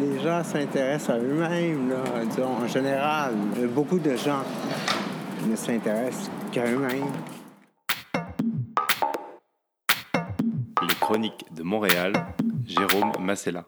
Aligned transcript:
les 0.00 0.20
gens 0.20 0.42
s'intéressent 0.42 1.10
à 1.10 1.18
eux-mêmes, 1.18 1.94
disons, 2.28 2.56
en 2.62 2.66
général. 2.66 3.34
Beaucoup 3.74 3.98
de 3.98 4.16
gens 4.16 4.42
ne 5.46 5.56
s'intéressent 5.56 6.30
qu'à 6.52 6.66
eux-mêmes. 6.66 7.12
Les 10.82 10.94
chroniques 11.00 11.44
de 11.54 11.62
Montréal, 11.62 12.12
Jérôme 12.66 13.12
Massella. 13.20 13.64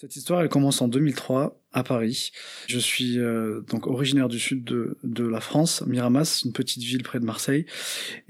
Cette 0.00 0.16
histoire, 0.16 0.40
elle 0.40 0.48
commence 0.48 0.80
en 0.80 0.88
2003 0.88 1.60
à 1.74 1.84
Paris. 1.84 2.32
Je 2.68 2.78
suis 2.78 3.18
euh, 3.18 3.60
donc 3.68 3.86
originaire 3.86 4.28
du 4.28 4.38
sud 4.38 4.64
de, 4.64 4.96
de 5.04 5.24
la 5.24 5.40
France, 5.40 5.82
Miramas, 5.86 6.40
une 6.46 6.54
petite 6.54 6.82
ville 6.82 7.02
près 7.02 7.20
de 7.20 7.26
Marseille, 7.26 7.66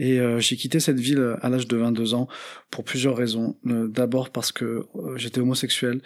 et 0.01 0.19
euh, 0.19 0.41
j'ai 0.41 0.57
quitté 0.57 0.81
cette 0.81 0.99
ville 0.99 1.37
à 1.41 1.49
l'âge 1.49 1.69
de 1.69 1.77
22 1.77 2.15
ans 2.15 2.27
pour 2.73 2.83
plusieurs 2.83 3.17
raisons. 3.17 3.57
Euh, 3.69 3.87
d'abord 3.87 4.31
parce 4.31 4.51
que 4.51 4.83
j'étais 5.15 5.41
homosexuel 5.41 6.01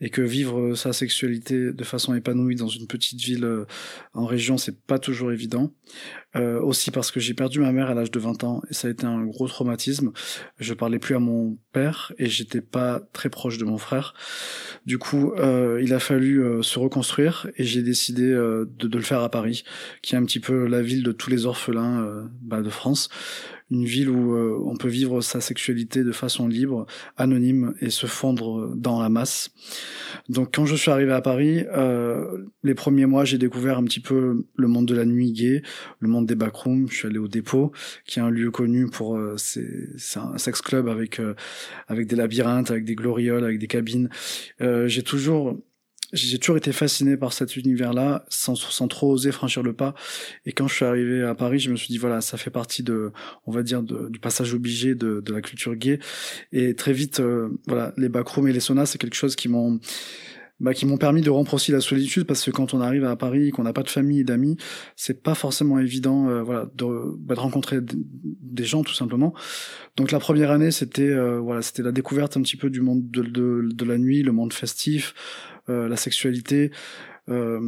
et 0.00 0.08
que 0.08 0.22
vivre 0.22 0.74
sa 0.74 0.94
sexualité 0.94 1.74
de 1.74 1.84
façon 1.84 2.14
épanouie 2.14 2.56
dans 2.56 2.68
une 2.68 2.86
petite 2.86 3.20
ville 3.20 3.66
en 4.14 4.24
région, 4.24 4.56
c'est 4.56 4.80
pas 4.80 4.98
toujours 4.98 5.32
évident. 5.32 5.70
Aussi 6.34 6.90
parce 6.90 7.10
que 7.10 7.18
j'ai 7.20 7.34
perdu 7.34 7.60
ma 7.60 7.72
mère 7.72 7.90
à 7.90 7.94
l'âge 7.94 8.10
de 8.10 8.18
20 8.20 8.44
ans 8.44 8.62
et 8.70 8.74
ça 8.74 8.88
a 8.88 8.90
été 8.90 9.04
un 9.04 9.24
gros 9.24 9.48
traumatisme. 9.48 10.12
Je 10.58 10.74
parlais 10.74 10.98
plus 10.98 11.16
à 11.16 11.18
mon 11.18 11.58
père 11.72 12.12
et 12.18 12.26
j'étais 12.26 12.60
pas 12.60 13.00
très 13.12 13.30
proche 13.30 13.58
de 13.58 13.64
mon 13.64 13.78
frère. 13.78 14.14
Du 14.86 14.98
coup, 14.98 15.32
il 15.36 15.92
a 15.92 15.98
fallu 15.98 16.62
se 16.62 16.78
reconstruire 16.78 17.48
et 17.56 17.64
j'ai 17.64 17.82
décidé 17.82 18.22
euh, 18.22 18.70
de, 18.78 18.96
le 18.96 19.02
faire 19.02 19.20
à 19.20 19.30
Paris, 19.30 19.64
qui 20.02 20.14
est 20.14 20.18
un 20.18 20.24
petit 20.24 20.40
peu 20.40 20.66
la 20.66 20.82
ville 20.82 21.02
de 21.02 21.12
tous 21.12 21.30
les 21.30 21.46
orphelins 21.46 22.02
euh, 22.02 22.24
bah, 22.42 22.62
de 22.62 22.70
France. 22.70 23.08
Une 23.70 23.84
ville 23.84 24.10
où 24.10 24.34
euh, 24.34 24.58
on 24.64 24.76
peut 24.76 24.88
vivre 24.88 25.20
sa 25.20 25.40
sexualité 25.40 26.04
de 26.04 26.12
façon 26.12 26.48
libre, 26.48 26.86
anonyme 27.16 27.74
et 27.80 27.90
se 27.90 28.06
fondre 28.06 28.74
dans 28.76 29.00
la 29.00 29.08
masse. 29.08 29.50
Donc 30.28 30.54
quand 30.54 30.66
je 30.66 30.76
suis 30.76 30.90
arrivé 30.90 31.12
à 31.12 31.20
Paris, 31.20 31.64
les 32.62 32.74
premiers 32.74 33.06
mois, 33.06 33.24
j'ai 33.24 33.38
découvert 33.38 33.78
un 33.78 33.84
petit 33.84 34.00
peu 34.00 34.44
le 34.56 34.68
monde 34.68 34.86
de 34.86 34.94
la 34.94 35.04
nuit 35.04 35.32
gay, 35.32 35.62
le 36.00 36.08
monde 36.08 36.26
des 36.26 36.34
backrooms. 36.34 36.88
Je 36.90 36.94
suis 36.94 37.08
allé 37.08 37.18
au 37.18 37.28
dépôt, 37.28 37.72
qui 38.06 38.18
est 38.18 38.22
un 38.22 38.30
lieu 38.30 38.50
connu 38.50 38.88
pour 38.88 39.18
c'est 39.36 39.62
un 40.16 40.38
sex 40.38 40.60
club 40.60 40.88
avec 40.88 41.20
avec 41.88 42.06
des 42.06 42.16
labyrinthes, 42.16 42.70
avec 42.70 42.84
des 42.84 42.94
glorioles, 42.94 43.44
avec 43.44 43.58
des 43.58 43.66
cabines. 43.66 44.08
j'ai 44.60 45.02
toujours 45.02 45.56
j'ai 46.12 46.38
toujours 46.38 46.56
été 46.56 46.72
fasciné 46.72 47.16
par 47.16 47.32
cet 47.32 47.56
univers-là, 47.56 48.24
sans, 48.28 48.54
sans 48.54 48.88
trop 48.88 49.12
oser 49.12 49.32
franchir 49.32 49.62
le 49.62 49.72
pas. 49.72 49.94
Et 50.46 50.52
quand 50.52 50.68
je 50.68 50.74
suis 50.74 50.84
arrivé 50.84 51.22
à 51.22 51.34
Paris, 51.34 51.58
je 51.58 51.70
me 51.70 51.76
suis 51.76 51.88
dit 51.88 51.98
voilà, 51.98 52.20
ça 52.20 52.36
fait 52.36 52.50
partie 52.50 52.82
de, 52.82 53.12
on 53.46 53.52
va 53.52 53.62
dire, 53.62 53.82
du 53.82 54.18
passage 54.18 54.54
obligé 54.54 54.94
de, 54.94 55.20
de, 55.20 55.32
la 55.32 55.40
culture 55.40 55.74
gay. 55.74 55.98
Et 56.52 56.74
très 56.74 56.92
vite, 56.92 57.20
euh, 57.20 57.48
voilà, 57.66 57.92
les 57.96 58.08
backrooms 58.08 58.48
et 58.48 58.52
les 58.52 58.60
saunas, 58.60 58.86
c'est 58.86 58.98
quelque 58.98 59.16
chose 59.16 59.36
qui 59.36 59.48
m'ont 59.48 59.80
bah, 60.60 60.74
qui 60.74 60.84
m'ont 60.84 60.98
permis 60.98 61.22
de 61.22 61.30
rompre 61.30 61.54
aussi 61.54 61.72
la 61.72 61.80
solitude 61.80 62.24
parce 62.24 62.44
que 62.44 62.50
quand 62.50 62.74
on 62.74 62.82
arrive 62.82 63.04
à 63.04 63.16
Paris, 63.16 63.50
qu'on 63.50 63.62
n'a 63.62 63.72
pas 63.72 63.82
de 63.82 63.88
famille 63.88 64.20
et 64.20 64.24
d'amis, 64.24 64.58
c'est 64.94 65.22
pas 65.22 65.34
forcément 65.34 65.78
évident, 65.78 66.28
euh, 66.28 66.42
voilà, 66.42 66.70
de, 66.74 67.16
bah, 67.18 67.34
de 67.34 67.40
rencontrer 67.40 67.78
des 67.80 68.64
gens 68.64 68.82
tout 68.82 68.92
simplement. 68.92 69.32
Donc 69.96 70.12
la 70.12 70.18
première 70.18 70.50
année, 70.50 70.70
c'était 70.70 71.08
euh, 71.08 71.40
voilà, 71.40 71.62
c'était 71.62 71.82
la 71.82 71.92
découverte 71.92 72.36
un 72.36 72.42
petit 72.42 72.56
peu 72.56 72.68
du 72.68 72.82
monde 72.82 73.10
de, 73.10 73.22
de, 73.22 73.68
de 73.72 73.84
la 73.86 73.96
nuit, 73.96 74.22
le 74.22 74.32
monde 74.32 74.52
festif, 74.52 75.14
la 75.68 75.96
sexualité. 75.96 76.70
Euh, 77.30 77.60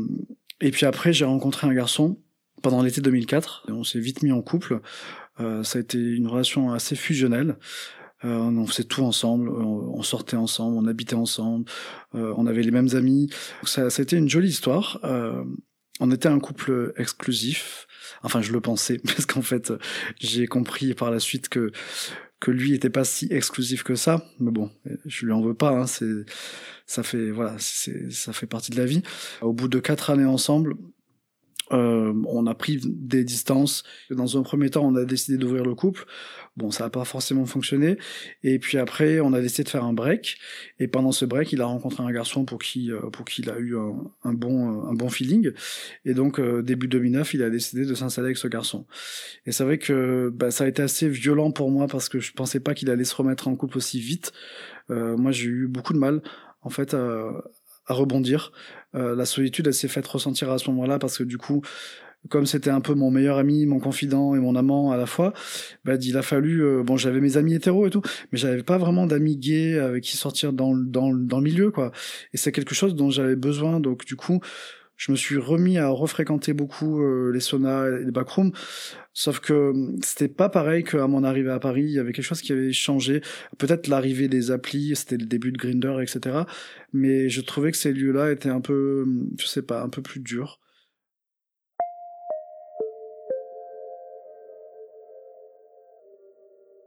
et 0.60 0.70
puis 0.70 0.86
après, 0.86 1.12
j'ai 1.12 1.24
rencontré 1.24 1.66
un 1.66 1.74
garçon 1.74 2.18
pendant 2.62 2.82
l'été 2.82 3.00
2004. 3.00 3.66
on 3.68 3.84
s'est 3.84 4.00
vite 4.00 4.22
mis 4.22 4.32
en 4.32 4.42
couple. 4.42 4.80
Euh, 5.40 5.62
ça 5.62 5.78
a 5.78 5.82
été 5.82 5.98
une 5.98 6.26
relation 6.26 6.72
assez 6.72 6.96
fusionnelle. 6.96 7.56
on 8.22 8.66
faisait 8.66 8.84
tout 8.84 9.02
ensemble, 9.02 9.48
on, 9.50 10.02
sortait 10.02 10.36
ensemble, 10.36 10.76
on 10.76 10.86
habitait 10.86 11.14
ensemble, 11.14 11.64
on 12.12 12.46
avait 12.46 12.62
les 12.62 12.70
mêmes 12.70 12.94
amis. 12.94 13.30
Ça 13.64 13.86
a 13.86 14.00
été 14.00 14.17
une 14.17 14.28
jolie 14.28 14.48
histoire. 14.48 15.00
on 16.00 16.11
était 16.11 16.28
un 16.28 16.38
couple 16.38 16.92
exclusif. 16.96 17.88
Enfin, 18.22 18.40
je 18.40 18.52
le 18.52 18.61
pensais, 18.61 18.98
parce 19.05 19.27
qu'en 19.27 19.42
fait, 19.42 19.72
j'ai 20.20 20.46
compris 20.46 20.94
par 20.94 21.11
la 21.11 21.18
suite 21.18 21.48
que 21.48 21.72
que 22.42 22.51
lui 22.51 22.75
était 22.75 22.91
pas 22.91 23.05
si 23.05 23.29
exclusif 23.30 23.85
que 23.85 23.95
ça. 23.95 24.27
Mais 24.41 24.51
bon, 24.51 24.69
je 25.07 25.25
lui 25.25 25.33
en 25.33 25.41
veux 25.41 25.55
pas. 25.55 25.70
Hein, 25.70 25.86
c'est 25.86 26.27
ça 26.86 27.05
fait 27.05 27.30
voilà, 27.30 27.55
ça 27.58 28.33
fait 28.33 28.47
partie 28.47 28.73
de 28.73 28.77
la 28.77 28.85
vie. 28.85 29.03
Au 29.41 29.53
bout 29.53 29.69
de 29.69 29.79
quatre 29.79 30.11
années 30.11 30.25
ensemble, 30.25 30.75
euh, 31.72 32.12
on 32.27 32.46
a 32.46 32.55
pris 32.55 32.80
des 32.84 33.24
distances. 33.24 33.83
Dans 34.10 34.38
un 34.38 34.42
premier 34.42 34.70
temps, 34.70 34.84
on 34.84 34.94
a 34.96 35.05
décidé 35.05 35.38
d'ouvrir 35.38 35.64
le 35.64 35.74
couple. 35.74 36.05
Bon, 36.56 36.70
ça 36.70 36.84
n'a 36.84 36.90
pas 36.90 37.05
forcément 37.05 37.46
fonctionné. 37.46 37.96
Et 38.42 38.58
puis 38.58 38.78
après, 38.78 39.20
on 39.20 39.33
a 39.33 39.40
décidé 39.40 39.64
de 39.64 39.68
faire 39.70 39.84
un 39.84 39.92
break. 39.92 40.36
Et 40.78 40.88
pendant 40.88 41.12
ce 41.12 41.24
break, 41.24 41.52
il 41.52 41.61
a 41.62 41.66
rencontré 41.66 42.02
un 42.02 42.11
garçon 42.11 42.44
pour 42.44 42.58
qui, 42.58 42.92
euh, 42.92 43.00
pour 43.11 43.24
qui 43.24 43.42
il 43.42 43.50
a 43.50 43.58
eu 43.58 43.77
un, 43.77 44.32
bon, 44.32 44.84
un 44.84 44.92
bon 44.92 45.08
feeling. 45.08 45.52
Et 46.05 46.14
donc, 46.14 46.38
euh, 46.38 46.62
début 46.62 46.88
2009, 46.88 47.34
il 47.34 47.42
a 47.42 47.50
décidé 47.50 47.86
de 47.86 47.94
s'installer 47.94 48.27
avec 48.27 48.36
ce 48.36 48.48
garçon. 48.48 48.86
Et 49.46 49.52
c'est 49.52 49.64
vrai 49.64 49.78
que 49.78 50.30
bah, 50.34 50.50
ça 50.50 50.64
a 50.64 50.68
été 50.68 50.82
assez 50.82 51.08
violent 51.08 51.52
pour 51.52 51.70
moi 51.70 51.86
parce 51.86 52.08
que 52.08 52.20
je 52.20 52.32
pensais 52.32 52.61
pas 52.61 52.74
qu'il 52.74 52.90
allait 52.90 53.05
se 53.05 53.14
remettre 53.14 53.48
en 53.48 53.56
couple 53.56 53.78
aussi 53.78 54.00
vite. 54.00 54.32
moi, 54.88 55.32
j'ai 55.32 55.48
eu 55.48 55.68
beaucoup 55.68 55.94
de 55.94 55.98
mal, 55.98 56.22
en 56.61 56.68
fait, 56.68 56.92
à, 56.92 57.32
à 57.86 57.94
rebondir. 57.94 58.52
Euh, 58.94 59.16
la 59.16 59.24
solitude, 59.24 59.66
elle 59.66 59.74
s'est 59.74 59.88
faite 59.88 60.06
ressentir 60.06 60.50
à 60.50 60.58
ce 60.58 60.70
moment-là 60.70 60.98
parce 60.98 61.18
que 61.18 61.24
du 61.24 61.38
coup, 61.38 61.62
comme 62.28 62.46
c'était 62.46 62.70
un 62.70 62.80
peu 62.80 62.94
mon 62.94 63.10
meilleur 63.10 63.38
ami, 63.38 63.66
mon 63.66 63.80
confident 63.80 64.34
et 64.34 64.38
mon 64.38 64.54
amant 64.54 64.92
à 64.92 64.96
la 64.96 65.06
fois, 65.06 65.32
bah, 65.84 65.94
il 66.00 66.16
a 66.16 66.22
fallu, 66.22 66.62
euh, 66.62 66.82
bon, 66.82 66.96
j'avais 66.96 67.20
mes 67.20 67.36
amis 67.36 67.54
hétéros 67.54 67.86
et 67.86 67.90
tout, 67.90 68.02
mais 68.30 68.38
j'avais 68.38 68.62
pas 68.62 68.78
vraiment 68.78 69.06
d'amis 69.06 69.36
gays 69.36 69.78
avec 69.78 70.04
qui 70.04 70.16
sortir 70.16 70.52
dans, 70.52 70.74
dans, 70.74 71.12
dans 71.12 71.38
le 71.38 71.44
milieu, 71.44 71.70
quoi. 71.70 71.90
Et 72.32 72.36
c'est 72.36 72.52
quelque 72.52 72.74
chose 72.74 72.94
dont 72.94 73.10
j'avais 73.10 73.36
besoin, 73.36 73.80
donc 73.80 74.04
du 74.04 74.16
coup, 74.16 74.40
je 75.02 75.11
me 75.11 75.17
suis 75.17 75.36
remis 75.36 75.79
à 75.79 75.89
refréquenter 75.89 76.52
beaucoup 76.52 77.02
euh, 77.02 77.33
les 77.35 77.40
saunas 77.40 77.89
et 77.89 78.05
les 78.05 78.13
backrooms. 78.13 78.52
Sauf 79.13 79.40
que 79.40 79.70
hum, 79.70 79.96
c'était 80.01 80.29
pas 80.29 80.48
pareil 80.48 80.85
qu'à 80.85 81.08
mon 81.08 81.24
arrivée 81.24 81.51
à 81.51 81.58
Paris. 81.58 81.83
Il 81.83 81.90
y 81.90 81.98
avait 81.98 82.13
quelque 82.13 82.24
chose 82.24 82.40
qui 82.40 82.52
avait 82.52 82.73
changé. 82.73 83.20
Peut-être 83.58 83.89
l'arrivée 83.89 84.29
des 84.29 84.52
applis, 84.52 84.95
c'était 84.95 85.17
le 85.17 85.27
début 85.27 85.51
de 85.51 85.58
Grinder, 85.58 85.96
etc. 86.01 86.45
Mais 86.92 87.29
je 87.29 87.41
trouvais 87.41 87.73
que 87.73 87.79
ces 87.79 87.92
lieux-là 87.92 88.30
étaient 88.30 88.48
un 88.48 88.61
peu, 88.61 89.02
hum, 89.05 89.29
je 89.41 89.46
sais 89.46 89.62
pas, 89.62 89.83
un 89.83 89.89
peu 89.89 90.02
plus 90.02 90.20
durs. 90.20 90.61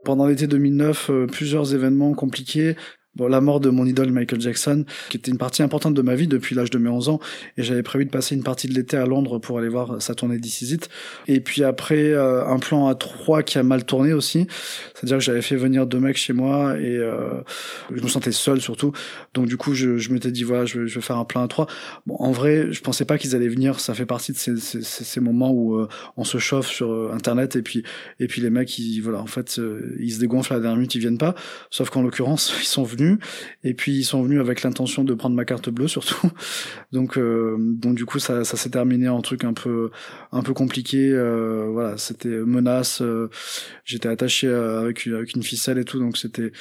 Pendant 0.06 0.26
l'été 0.26 0.46
2009, 0.46 1.10
euh, 1.10 1.26
plusieurs 1.26 1.74
événements 1.74 2.14
compliqués 2.14 2.76
Bon, 3.16 3.28
la 3.28 3.40
mort 3.40 3.60
de 3.60 3.70
mon 3.70 3.86
idole 3.86 4.12
Michael 4.12 4.42
Jackson, 4.42 4.84
qui 5.08 5.16
était 5.16 5.30
une 5.30 5.38
partie 5.38 5.62
importante 5.62 5.94
de 5.94 6.02
ma 6.02 6.14
vie 6.14 6.26
depuis 6.26 6.54
l'âge 6.54 6.68
de 6.68 6.76
mes 6.76 6.90
11 6.90 7.08
ans, 7.08 7.20
et 7.56 7.62
j'avais 7.62 7.82
prévu 7.82 8.04
de 8.04 8.10
passer 8.10 8.34
une 8.34 8.42
partie 8.42 8.68
de 8.68 8.74
l'été 8.74 8.98
à 8.98 9.06
Londres 9.06 9.38
pour 9.38 9.58
aller 9.58 9.70
voir 9.70 10.02
sa 10.02 10.14
tournée 10.14 10.38
d'ici 10.38 10.66
It. 10.74 10.90
Et 11.26 11.40
puis 11.40 11.64
après, 11.64 12.10
euh, 12.10 12.46
un 12.46 12.58
plan 12.58 12.88
à 12.88 12.94
trois 12.94 13.42
qui 13.42 13.56
a 13.56 13.62
mal 13.62 13.86
tourné 13.86 14.12
aussi, 14.12 14.46
c'est-à-dire 14.94 15.16
que 15.16 15.24
j'avais 15.24 15.40
fait 15.40 15.56
venir 15.56 15.86
deux 15.86 15.98
mecs 15.98 16.18
chez 16.18 16.34
moi 16.34 16.78
et 16.78 16.94
euh, 16.96 17.40
je 17.94 18.02
me 18.02 18.08
sentais 18.08 18.32
seul 18.32 18.60
surtout. 18.60 18.92
Donc 19.32 19.46
du 19.46 19.56
coup, 19.56 19.72
je, 19.72 19.96
je 19.96 20.12
m'étais 20.12 20.30
dit 20.30 20.42
voilà, 20.42 20.66
je, 20.66 20.86
je, 20.86 20.96
vais 20.96 21.00
faire 21.00 21.16
un 21.16 21.24
plan 21.24 21.42
à 21.42 21.48
trois. 21.48 21.68
Bon, 22.04 22.16
en 22.18 22.32
vrai, 22.32 22.70
je 22.70 22.82
pensais 22.82 23.06
pas 23.06 23.16
qu'ils 23.16 23.34
allaient 23.34 23.48
venir. 23.48 23.80
Ça 23.80 23.94
fait 23.94 24.04
partie 24.04 24.32
de 24.32 24.36
ces, 24.36 24.58
ces, 24.58 24.82
ces 24.82 25.20
moments 25.20 25.52
où 25.52 25.76
euh, 25.76 25.88
on 26.18 26.24
se 26.24 26.36
chauffe 26.36 26.68
sur 26.68 26.90
euh, 26.90 27.10
Internet 27.14 27.56
et 27.56 27.62
puis 27.62 27.82
et 28.20 28.26
puis 28.26 28.42
les 28.42 28.50
mecs, 28.50 28.78
ils 28.78 29.00
voilà, 29.00 29.20
en 29.20 29.26
fait, 29.26 29.58
ils 29.98 30.12
se 30.12 30.20
dégonflent 30.20 30.52
à 30.52 30.56
la 30.56 30.60
dernière 30.60 30.76
minute, 30.76 30.94
ils 30.94 31.00
viennent 31.00 31.16
pas. 31.16 31.34
Sauf 31.70 31.88
qu'en 31.88 32.02
l'occurrence, 32.02 32.52
ils 32.60 32.66
sont 32.66 32.84
venus 32.84 33.05
et 33.64 33.74
puis 33.74 33.92
ils 33.92 34.04
sont 34.04 34.22
venus 34.22 34.40
avec 34.40 34.62
l'intention 34.62 35.04
de 35.04 35.14
prendre 35.14 35.36
ma 35.36 35.44
carte 35.44 35.70
bleue 35.70 35.88
surtout. 35.88 36.30
donc 36.92 37.18
euh, 37.18 37.56
donc 37.58 37.94
du 37.94 38.04
coup 38.04 38.18
ça, 38.18 38.44
s'est 38.44 38.70
terminé 38.70 39.08
en 39.08 39.22
truc 39.22 39.44
un 39.44 39.52
peu 39.52 39.90
un 40.32 40.42
peu 40.42 40.54
compliqué. 40.54 41.10
Euh, 41.12 41.68
voilà, 41.70 41.96
c'était 41.96 42.28
menace. 42.28 43.02
Euh, 43.02 43.30
j'étais 43.84 44.08
attaché 44.08 44.48
avec 44.48 45.06
une 45.06 45.42
ficelle 45.42 45.78
et 45.78 45.84
tout, 45.84 45.98
donc 45.98 46.16
c'était 46.16 46.52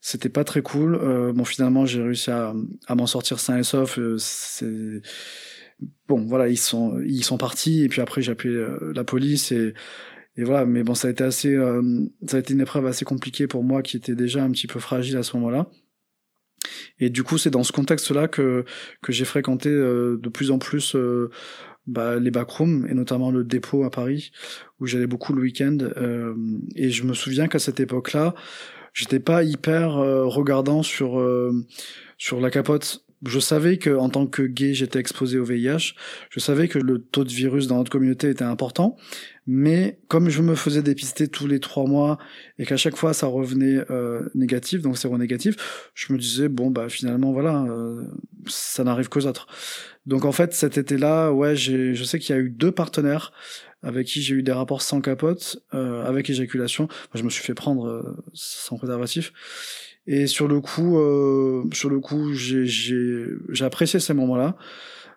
c'était 0.00 0.28
pas 0.28 0.44
très 0.44 0.62
cool. 0.62 0.98
bon 1.34 1.44
finalement 1.44 1.86
j'ai 1.86 2.02
réussi 2.02 2.30
à, 2.30 2.54
m'en 2.94 3.06
sortir 3.06 3.40
sain 3.40 3.58
et 3.58 3.62
sauf. 3.62 3.98
bon 6.08 6.26
voilà 6.26 6.48
ils 6.48 6.58
sont 6.58 7.00
ils 7.04 7.24
sont 7.24 7.38
partis 7.38 7.82
et 7.82 7.88
puis 7.88 8.00
après 8.00 8.22
j'ai 8.22 8.32
appelé 8.32 8.66
la 8.94 9.04
police 9.04 9.52
et 9.52 9.74
et 10.36 10.44
voilà 10.44 10.64
mais 10.64 10.82
bon 10.82 10.94
ça 10.94 11.08
a 11.08 11.10
été 11.10 11.24
assez 11.24 11.56
ça 12.26 12.36
a 12.36 12.40
été 12.40 12.54
une 12.54 12.60
épreuve 12.60 12.86
assez 12.86 13.04
compliquée 13.04 13.46
pour 13.46 13.64
moi 13.64 13.82
qui 13.82 13.96
était 13.96 14.14
déjà 14.14 14.42
un 14.44 14.50
petit 14.50 14.66
peu 14.66 14.80
fragile 14.80 15.16
à 15.16 15.22
ce 15.22 15.36
moment-là 15.36 15.68
et 16.98 17.10
du 17.10 17.22
coup, 17.22 17.38
c'est 17.38 17.50
dans 17.50 17.64
ce 17.64 17.72
contexte-là 17.72 18.28
que, 18.28 18.64
que 19.02 19.12
j'ai 19.12 19.24
fréquenté 19.24 19.68
euh, 19.68 20.18
de 20.20 20.28
plus 20.28 20.50
en 20.50 20.58
plus 20.58 20.94
euh, 20.94 21.30
bah, 21.86 22.18
les 22.18 22.30
backrooms, 22.30 22.86
et 22.88 22.94
notamment 22.94 23.30
le 23.30 23.44
dépôt 23.44 23.84
à 23.84 23.90
Paris, 23.90 24.30
où 24.80 24.86
j'allais 24.86 25.06
beaucoup 25.06 25.32
le 25.32 25.42
week-end. 25.42 25.78
Euh, 25.96 26.34
et 26.76 26.90
je 26.90 27.04
me 27.04 27.14
souviens 27.14 27.48
qu'à 27.48 27.58
cette 27.58 27.80
époque-là, 27.80 28.34
j'étais 28.92 29.20
pas 29.20 29.42
hyper 29.42 29.94
regardant 29.94 30.82
sur, 30.82 31.20
sur 32.18 32.40
la 32.40 32.50
capote 32.50 33.04
je 33.24 33.38
savais 33.38 33.78
que 33.78 33.96
en 33.96 34.08
tant 34.08 34.26
que 34.26 34.42
gay, 34.42 34.74
j'étais 34.74 34.98
exposé 34.98 35.38
au 35.38 35.44
VIH. 35.44 35.94
Je 36.30 36.40
savais 36.40 36.68
que 36.68 36.78
le 36.78 36.98
taux 37.00 37.24
de 37.24 37.30
virus 37.30 37.66
dans 37.66 37.76
notre 37.76 37.90
communauté 37.90 38.30
était 38.30 38.44
important. 38.44 38.96
Mais 39.46 39.98
comme 40.08 40.28
je 40.28 40.40
me 40.40 40.54
faisais 40.54 40.82
dépister 40.82 41.26
tous 41.26 41.48
les 41.48 41.58
trois 41.58 41.84
mois 41.86 42.18
et 42.58 42.66
qu'à 42.66 42.76
chaque 42.76 42.96
fois 42.96 43.12
ça 43.12 43.26
revenait 43.26 43.84
euh, 43.90 44.28
négatif, 44.34 44.82
donc 44.82 45.02
négatif, 45.04 45.90
je 45.94 46.12
me 46.12 46.18
disais 46.18 46.48
bon 46.48 46.70
bah 46.70 46.88
finalement 46.88 47.32
voilà, 47.32 47.64
euh, 47.64 48.04
ça 48.46 48.84
n'arrive 48.84 49.08
qu'aux 49.08 49.26
autres. 49.26 49.46
Donc 50.06 50.24
en 50.24 50.32
fait 50.32 50.54
cet 50.54 50.78
été-là, 50.78 51.32
ouais, 51.32 51.56
je 51.56 52.04
sais 52.04 52.18
qu'il 52.18 52.36
y 52.36 52.38
a 52.38 52.40
eu 52.40 52.50
deux 52.50 52.70
partenaires 52.70 53.32
avec 53.82 54.06
qui 54.06 54.22
j'ai 54.22 54.34
eu 54.34 54.42
des 54.42 54.52
rapports 54.52 54.82
sans 54.82 55.00
capote, 55.00 55.58
euh, 55.74 56.04
avec 56.04 56.30
éjaculation. 56.30 56.88
je 57.14 57.22
me 57.22 57.30
suis 57.30 57.42
fait 57.42 57.54
prendre 57.54 57.86
euh, 57.86 58.16
sans 58.32 58.76
préservatif. 58.76 59.32
Et 60.06 60.26
sur 60.26 60.48
le 60.48 60.60
coup, 60.60 60.98
euh, 60.98 61.64
sur 61.72 61.88
le 61.90 62.00
coup, 62.00 62.32
j'ai 62.34 63.36
apprécié 63.60 64.00
ces 64.00 64.14
moments-là. 64.14 64.56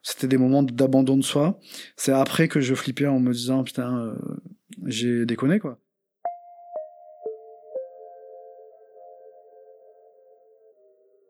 C'était 0.07 0.27
des 0.27 0.37
moments 0.37 0.61
d'abandon 0.61 1.17
de 1.17 1.23
soi. 1.23 1.59
C'est 1.97 2.11
après 2.11 2.47
que 2.47 2.61
je 2.61 2.75
flippais 2.75 3.07
en 3.07 3.19
me 3.19 3.33
disant 3.33 3.63
putain, 3.63 3.97
euh, 3.97 4.15
j'ai 4.85 5.25
déconné 5.25 5.59
quoi. 5.59 5.79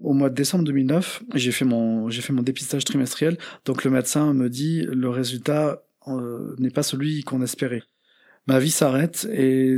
Au 0.01 0.11
mois 0.11 0.29
de 0.29 0.35
décembre 0.35 0.65
2009, 0.65 1.23
j'ai 1.35 1.53
fait 1.53 1.63
mon 1.63 2.09
dépistage 2.43 2.83
trimestriel. 2.83 3.37
Donc 3.63 3.85
le 3.85 3.91
médecin 3.91 4.33
me 4.33 4.49
dit 4.49 4.81
le 4.81 5.09
résultat 5.09 5.81
euh, 6.07 6.53
n'est 6.59 6.69
pas 6.69 6.83
celui 6.83 7.23
qu'on 7.23 7.41
espérait 7.41 7.83
ma 8.47 8.59
vie 8.59 8.71
s'arrête 8.71 9.27
et 9.31 9.77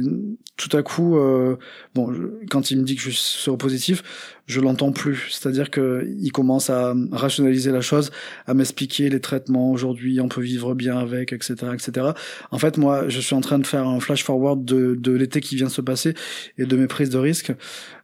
tout 0.57 0.75
à 0.75 0.81
coup, 0.81 1.17
euh, 1.17 1.55
bon, 1.93 2.11
quand 2.49 2.71
il 2.71 2.79
me 2.79 2.83
dit 2.83 2.95
que 2.95 3.01
je 3.01 3.11
suis 3.11 3.41
séropositif, 3.43 4.03
je 4.47 4.59
l'entends 4.59 4.91
plus. 4.91 5.27
C'est-à-dire 5.29 5.69
que 5.69 6.07
il 6.19 6.31
commence 6.31 6.69
à 6.69 6.93
rationaliser 7.11 7.71
la 7.71 7.81
chose, 7.81 8.11
à 8.47 8.53
m'expliquer 8.53 9.09
les 9.09 9.19
traitements. 9.19 9.71
Aujourd'hui, 9.71 10.19
on 10.19 10.27
peut 10.27 10.41
vivre 10.41 10.73
bien 10.73 10.97
avec, 10.97 11.31
etc., 11.31 11.55
etc. 11.73 12.07
En 12.51 12.57
fait, 12.57 12.77
moi, 12.77 13.07
je 13.07 13.19
suis 13.19 13.35
en 13.35 13.41
train 13.41 13.59
de 13.59 13.67
faire 13.67 13.87
un 13.87 13.99
flash 13.99 14.23
forward 14.23 14.65
de, 14.65 14.95
de 14.95 15.11
l'été 15.11 15.41
qui 15.41 15.55
vient 15.55 15.67
de 15.67 15.71
se 15.71 15.81
passer 15.81 16.15
et 16.57 16.65
de 16.65 16.75
mes 16.75 16.87
prises 16.87 17.09
de 17.09 17.19
risques. 17.19 17.53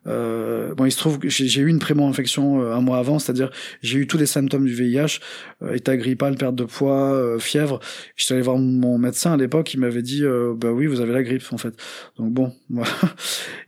Euh, 0.07 0.73
bon, 0.75 0.85
il 0.85 0.91
se 0.91 0.97
trouve 0.97 1.19
que 1.19 1.29
j'ai 1.29 1.61
eu 1.61 1.67
une 1.67 1.79
prémo-infection 1.79 2.61
euh, 2.61 2.73
un 2.73 2.81
mois 2.81 2.97
avant, 2.97 3.19
c'est-à-dire 3.19 3.51
j'ai 3.81 4.00
eu 4.00 4.07
tous 4.07 4.17
les 4.17 4.25
symptômes 4.25 4.65
du 4.65 4.73
VIH, 4.73 5.19
euh, 5.61 5.73
état 5.73 5.95
grippal, 5.95 6.35
perte 6.35 6.55
de 6.55 6.65
poids, 6.65 7.13
euh, 7.13 7.39
fièvre. 7.39 7.79
J'étais 8.15 8.35
allé 8.35 8.44
voir 8.44 8.57
mon 8.57 8.97
médecin 8.97 9.33
à 9.33 9.38
l'époque, 9.38 9.73
il 9.73 9.79
m'avait 9.79 10.01
dit, 10.01 10.23
euh, 10.23 10.53
bah 10.55 10.71
oui, 10.71 10.88
vous 10.88 11.01
avez 11.01 11.13
la 11.13 11.23
grippe 11.23 11.44
en 11.51 11.57
fait. 11.57 11.73
Donc 12.17 12.31
bon, 12.33 12.53
voilà. 12.69 12.91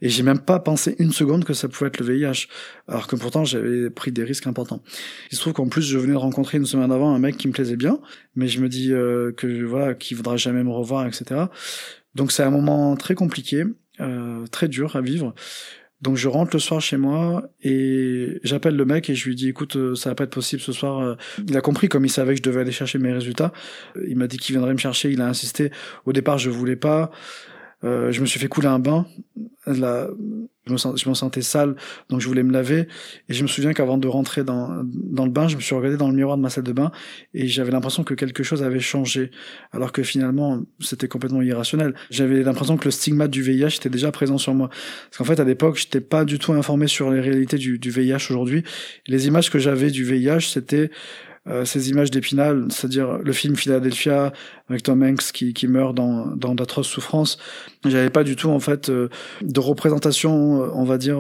Et 0.02 0.10
j'ai 0.10 0.24
même 0.24 0.40
pas 0.40 0.60
pensé 0.60 0.96
une 1.00 1.12
seconde 1.12 1.46
que 1.46 1.54
ça 1.54 1.68
pouvait 1.68 1.88
être 1.88 2.00
le 2.00 2.06
VIH 2.06 2.48
alors 2.88 3.08
que 3.08 3.16
pourtant 3.16 3.46
j'avais 3.46 3.90
pris 3.90 4.12
des 4.12 4.24
risques 4.24 4.48
importants. 4.48 4.84
Il 5.32 5.36
se 5.36 5.42
trouve 5.42 5.54
qu'en 5.54 5.68
plus 5.68 5.82
je 5.82 5.98
venais 5.98 6.14
de 6.14 6.18
rencontrer 6.18 6.58
une 6.58 6.66
semaine 6.66 6.92
avant 6.92 7.14
un 7.14 7.20
mec 7.20 7.38
qui 7.38 7.48
me 7.48 7.54
plaisait 7.54 7.76
bien, 7.76 8.00
mais 8.36 8.48
je 8.48 8.62
me 8.62 8.70
dis 8.70 8.92
euh, 8.92 9.32
que 9.32 9.64
voilà, 9.64 9.94
qu'il 9.94 10.18
voudra 10.18 10.38
jamais 10.38 10.64
me 10.64 10.72
revoir, 10.72 11.08
etc. 11.08 11.46
Donc 12.14 12.32
c'est 12.32 12.44
un 12.44 12.52
moment 12.52 12.96
très 12.96 13.16
compliqué, 13.16 13.64
euh, 14.00 14.46
très 14.48 14.68
dur 14.68 14.96
à 14.96 15.02
vivre. 15.02 15.34
Donc 16.02 16.18
je 16.18 16.28
rentre 16.28 16.56
le 16.56 16.60
soir 16.60 16.82
chez 16.82 16.98
moi 16.98 17.50
et 17.64 18.40
j'appelle 18.44 18.76
le 18.76 18.86
mec 18.86 19.10
et 19.10 19.16
je 19.16 19.28
lui 19.28 19.36
dis 19.36 19.50
écoute 19.50 19.76
euh, 19.76 19.96
ça 19.96 20.10
va 20.10 20.16
pas 20.16 20.26
être 20.26 20.34
possible 20.34 20.62
ce 20.62 20.72
soir. 20.72 21.18
Il 21.48 21.56
a 21.58 21.62
compris 21.62 21.88
comme 21.88 22.06
il 22.06 22.10
savait 22.10 22.34
que 22.34 22.40
je 22.40 22.44
devais 22.44 22.62
aller 22.62 22.72
chercher 22.72 23.00
mes 23.00 23.14
résultats. 23.14 23.54
Il 24.08 24.18
m'a 24.18 24.28
dit 24.28 24.38
qu'il 24.38 24.54
viendrait 24.54 24.74
me 24.74 24.78
chercher. 24.78 25.12
Il 25.12 25.22
a 25.22 25.28
insisté. 25.28 25.72
Au 26.06 26.14
départ 26.14 26.38
je 26.38 26.50
voulais 26.50 26.76
pas. 26.76 27.12
Euh, 27.84 28.12
je 28.12 28.22
me 28.22 28.26
suis 28.26 28.40
fait 28.40 28.48
couler 28.48 28.68
un 28.68 28.80
bain. 28.80 29.06
Là, 29.68 30.08
je 30.68 31.10
me, 31.10 31.14
sentais 31.14 31.42
sale, 31.42 31.76
donc 32.10 32.22
je 32.22 32.28
voulais 32.28 32.44
me 32.44 32.52
laver. 32.52 32.88
Et 33.30 33.34
je 33.34 33.44
me 33.44 33.48
souviens 33.48 33.74
qu'avant 33.74 33.98
de 33.98 34.08
rentrer 34.08 34.44
dans, 34.44 34.84
dans 34.84 35.26
le 35.26 35.32
bain, 35.32 35.48
je 35.48 35.56
me 35.56 35.62
suis 35.62 35.76
regardé 35.76 35.98
dans 35.98 36.08
le 36.08 36.16
miroir 36.16 36.38
de 36.38 36.42
ma 36.42 36.50
salle 36.50 36.64
de 36.64 36.72
bain 36.72 36.92
et 37.34 37.48
j'avais 37.48 37.72
l'impression 37.72 38.04
que 38.04 38.14
quelque 38.14 38.44
chose 38.44 38.64
avait 38.64 38.80
changé, 38.80 39.32
alors 39.72 39.92
que 39.92 40.04
finalement, 40.04 40.62
c'était 40.80 41.08
complètement 41.08 41.42
irrationnel. 41.42 41.94
J'avais 42.10 42.44
l'impression 42.44 42.78
que 42.78 42.86
le 42.86 42.92
stigmate 42.92 43.32
du 43.32 43.42
VIH 43.42 43.78
était 43.78 43.90
déjà 43.90 44.12
présent 44.12 44.38
sur 44.38 44.54
moi. 44.54 44.70
Parce 44.70 45.18
qu'en 45.18 45.26
fait, 45.26 45.40
à 45.40 45.44
l'époque, 45.44 45.78
j'étais 45.78 46.02
pas 46.02 46.26
du 46.26 46.40
tout 46.40 46.54
informé 46.54 46.88
sur 46.88 47.12
les 47.12 47.22
réalités 47.22 47.58
du, 47.58 47.78
du 47.78 47.90
VIH 47.92 48.28
aujourd'hui. 48.30 48.64
Les 49.08 49.28
images 49.28 49.52
que 49.52 49.60
j'avais 49.60 49.92
du 49.92 50.04
VIH, 50.04 50.52
c'était 50.52 50.90
euh, 51.48 51.64
ces 51.64 51.92
images 51.92 52.10
d'Épinal, 52.10 52.66
c'est-à-dire 52.70 53.20
le 53.20 53.32
film 53.32 53.56
Philadelphia 53.56 54.34
avec 54.68 54.82
Tom 54.82 55.04
Hanks 55.04 55.32
qui, 55.32 55.54
qui 55.54 55.68
meurt 55.68 55.94
dans, 55.94 56.26
dans 56.36 56.56
d'atroces 56.56 56.88
souffrances. 56.88 57.38
J'avais 57.86 58.10
pas 58.10 58.24
du 58.24 58.36
tout 58.36 58.50
en 58.50 58.60
fait 58.60 58.90
euh, 58.90 59.10
de 59.44 59.60
représentation, 59.60 60.64
euh, 60.64 60.70
on 60.74 60.86
va 60.86 60.98
dire 60.98 61.20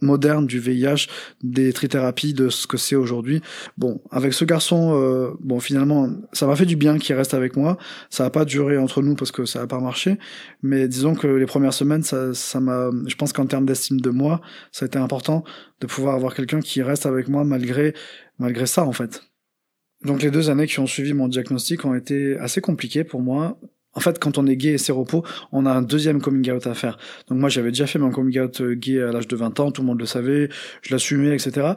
moderne 0.00 0.46
du 0.46 0.60
VIH, 0.60 1.08
des 1.42 1.72
trithérapies, 1.72 2.32
de 2.32 2.50
ce 2.50 2.68
que 2.68 2.76
c'est 2.76 2.94
aujourd'hui. 2.94 3.40
Bon, 3.78 4.00
avec 4.12 4.32
ce 4.32 4.44
garçon, 4.44 5.34
bon 5.40 5.58
finalement, 5.58 6.08
ça 6.32 6.46
m'a 6.46 6.54
fait 6.54 6.66
du 6.66 6.76
bien 6.76 6.98
qu'il 6.98 7.16
reste 7.16 7.34
avec 7.34 7.56
moi. 7.56 7.78
Ça 8.08 8.22
n'a 8.22 8.30
pas 8.30 8.44
duré 8.44 8.78
entre 8.78 9.02
nous 9.02 9.16
parce 9.16 9.32
que 9.32 9.44
ça 9.44 9.58
n'a 9.58 9.66
pas 9.66 9.80
marché, 9.80 10.16
mais 10.62 10.86
disons 10.86 11.16
que 11.16 11.26
les 11.26 11.46
premières 11.46 11.74
semaines, 11.74 12.04
ça, 12.04 12.32
ça 12.32 12.60
m'a, 12.60 12.90
je 13.08 13.14
pense 13.16 13.32
qu'en 13.32 13.46
termes 13.46 13.66
d'estime 13.66 14.00
de 14.00 14.10
moi, 14.10 14.40
ça 14.70 14.84
a 14.84 14.86
été 14.86 15.00
important 15.00 15.42
de 15.80 15.88
pouvoir 15.88 16.14
avoir 16.14 16.32
quelqu'un 16.32 16.60
qui 16.60 16.80
reste 16.80 17.04
avec 17.04 17.26
moi 17.28 17.42
malgré 17.42 17.92
malgré 18.38 18.66
ça 18.66 18.84
en 18.84 18.92
fait. 18.92 19.27
Donc 20.04 20.22
les 20.22 20.30
deux 20.30 20.50
années 20.50 20.66
qui 20.66 20.78
ont 20.78 20.86
suivi 20.86 21.12
mon 21.12 21.28
diagnostic 21.28 21.84
ont 21.84 21.94
été 21.94 22.36
assez 22.38 22.60
compliquées 22.60 23.04
pour 23.04 23.20
moi 23.20 23.58
en 23.98 24.00
fait, 24.00 24.20
quand 24.20 24.38
on 24.38 24.46
est 24.46 24.54
gay 24.54 24.68
et 24.68 24.78
séropo, 24.78 25.24
on 25.50 25.66
a 25.66 25.72
un 25.72 25.82
deuxième 25.82 26.20
coming 26.20 26.52
out 26.52 26.68
à 26.68 26.74
faire. 26.74 26.98
Donc 27.26 27.40
moi, 27.40 27.48
j'avais 27.48 27.70
déjà 27.70 27.88
fait 27.88 27.98
mon 27.98 28.12
coming 28.12 28.38
out 28.38 28.60
euh, 28.60 28.74
gay 28.74 29.02
à 29.02 29.10
l'âge 29.10 29.26
de 29.26 29.34
20 29.34 29.58
ans, 29.58 29.72
tout 29.72 29.82
le 29.82 29.88
monde 29.88 29.98
le 29.98 30.06
savait, 30.06 30.50
je 30.82 30.94
l'assumais, 30.94 31.34
etc. 31.34 31.72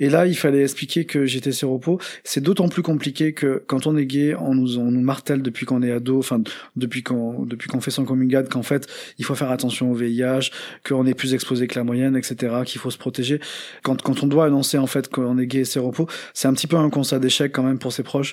Et 0.00 0.08
là, 0.08 0.24
il 0.24 0.34
fallait 0.34 0.62
expliquer 0.62 1.04
que 1.04 1.26
j'étais 1.26 1.52
séropo. 1.52 2.00
C'est 2.24 2.40
d'autant 2.40 2.70
plus 2.70 2.80
compliqué 2.80 3.34
que 3.34 3.62
quand 3.66 3.86
on 3.86 3.94
est 3.98 4.06
gay, 4.06 4.34
on 4.34 4.54
nous, 4.54 4.78
on 4.78 4.90
nous 4.90 5.02
martèle 5.02 5.42
depuis 5.42 5.66
qu'on 5.66 5.82
est 5.82 5.92
ado, 5.92 6.18
enfin 6.18 6.40
depuis 6.76 7.02
qu'on 7.02 7.44
depuis 7.44 7.68
qu'on 7.68 7.82
fait 7.82 7.90
son 7.90 8.06
coming 8.06 8.34
out, 8.34 8.48
qu'en 8.48 8.62
fait, 8.62 8.86
il 9.18 9.26
faut 9.26 9.34
faire 9.34 9.50
attention 9.50 9.92
au 9.92 9.94
VIH, 9.94 10.48
qu'on 10.82 11.04
est 11.04 11.12
plus 11.12 11.34
exposé 11.34 11.66
que 11.66 11.78
la 11.78 11.84
moyenne, 11.84 12.16
etc. 12.16 12.54
Qu'il 12.64 12.80
faut 12.80 12.90
se 12.90 12.96
protéger. 12.96 13.38
Quand 13.82 14.00
quand 14.00 14.22
on 14.22 14.26
doit 14.26 14.46
annoncer 14.46 14.78
en 14.78 14.86
fait 14.86 15.10
qu'on 15.10 15.36
est 15.36 15.46
gay 15.46 15.58
et 15.58 15.64
séropo, 15.66 16.08
c'est 16.32 16.48
un 16.48 16.54
petit 16.54 16.68
peu 16.68 16.78
un 16.78 16.88
constat 16.88 17.18
d'échec 17.18 17.52
quand 17.52 17.64
même 17.64 17.78
pour 17.78 17.92
ses 17.92 18.02
proches 18.02 18.32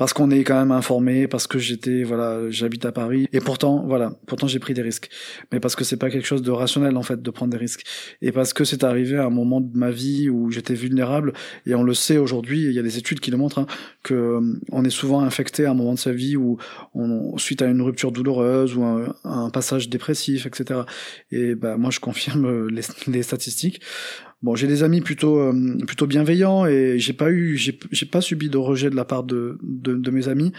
parce 0.00 0.14
qu'on 0.14 0.30
est 0.30 0.44
quand 0.44 0.58
même 0.58 0.72
informé, 0.72 1.28
parce 1.28 1.46
que 1.46 1.58
j'étais 1.58 2.04
voilà, 2.04 2.50
j'habite 2.50 2.86
à 2.86 2.90
Paris 2.90 3.28
et 3.34 3.40
pourtant 3.40 3.84
voilà, 3.86 4.14
pourtant 4.26 4.46
j'ai 4.46 4.58
pris 4.58 4.72
des 4.72 4.80
risques. 4.80 5.10
Mais 5.52 5.60
parce 5.60 5.76
que 5.76 5.84
c'est 5.84 5.98
pas 5.98 6.08
quelque 6.08 6.26
chose 6.26 6.40
de 6.40 6.50
rationnel 6.50 6.96
en 6.96 7.02
fait 7.02 7.20
de 7.20 7.30
prendre 7.30 7.50
des 7.50 7.58
risques 7.58 7.84
et 8.22 8.32
parce 8.32 8.54
que 8.54 8.64
c'est 8.64 8.82
arrivé 8.82 9.18
à 9.18 9.26
un 9.26 9.30
moment 9.30 9.60
de 9.60 9.76
ma 9.76 9.90
vie 9.90 10.30
où 10.30 10.50
j'étais 10.50 10.72
vulnérable 10.72 11.34
et 11.66 11.74
on 11.74 11.82
le 11.82 11.92
sait 11.92 12.16
aujourd'hui, 12.16 12.62
il 12.62 12.72
y 12.72 12.78
a 12.78 12.82
des 12.82 12.96
études 12.96 13.20
qui 13.20 13.30
le 13.30 13.36
montrent 13.36 13.58
hein, 13.58 13.66
que 14.02 14.14
euh, 14.14 14.40
on 14.72 14.86
est 14.86 14.90
souvent 14.90 15.20
infecté 15.20 15.66
à 15.66 15.72
un 15.72 15.74
moment 15.74 15.92
de 15.92 15.98
sa 15.98 16.12
vie 16.12 16.34
où 16.34 16.56
on 16.94 17.36
suite 17.36 17.60
à 17.60 17.66
une 17.66 17.82
rupture 17.82 18.10
douloureuse 18.10 18.74
ou 18.78 18.82
un, 18.82 19.50
passage 19.50 19.90
dépressif, 19.90 20.46
etc. 20.46 20.80
Et 21.30 21.54
bah 21.54 21.76
moi 21.76 21.90
je 21.90 22.00
confirme 22.00 22.68
les, 22.68 22.80
les 23.06 23.22
statistiques. 23.22 23.82
Bon, 24.42 24.54
j'ai 24.54 24.66
des 24.66 24.82
amis 24.82 25.02
plutôt 25.02 25.38
euh, 25.38 25.76
plutôt 25.86 26.06
bienveillants 26.06 26.64
et 26.64 26.98
j'ai 26.98 27.12
pas 27.12 27.30
eu 27.30 27.56
j'ai 27.56 28.06
pas 28.06 28.20
subi 28.22 28.48
de 28.48 28.56
rejet 28.56 28.88
de 28.88 28.96
la 28.96 29.04
part 29.04 29.22
de, 29.22 29.58
de, 29.62 29.94
de 29.94 30.10
mes 30.10 30.28
amis. 30.28 30.52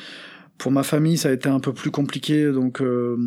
Pour 0.62 0.72
ma 0.72 0.84
famille, 0.84 1.18
ça 1.18 1.30
a 1.30 1.32
été 1.32 1.50
un 1.50 1.60
peu 1.60 1.74
plus 1.74 1.89
compliqué, 1.89 2.51
donc 2.51 2.84
euh, 2.84 3.18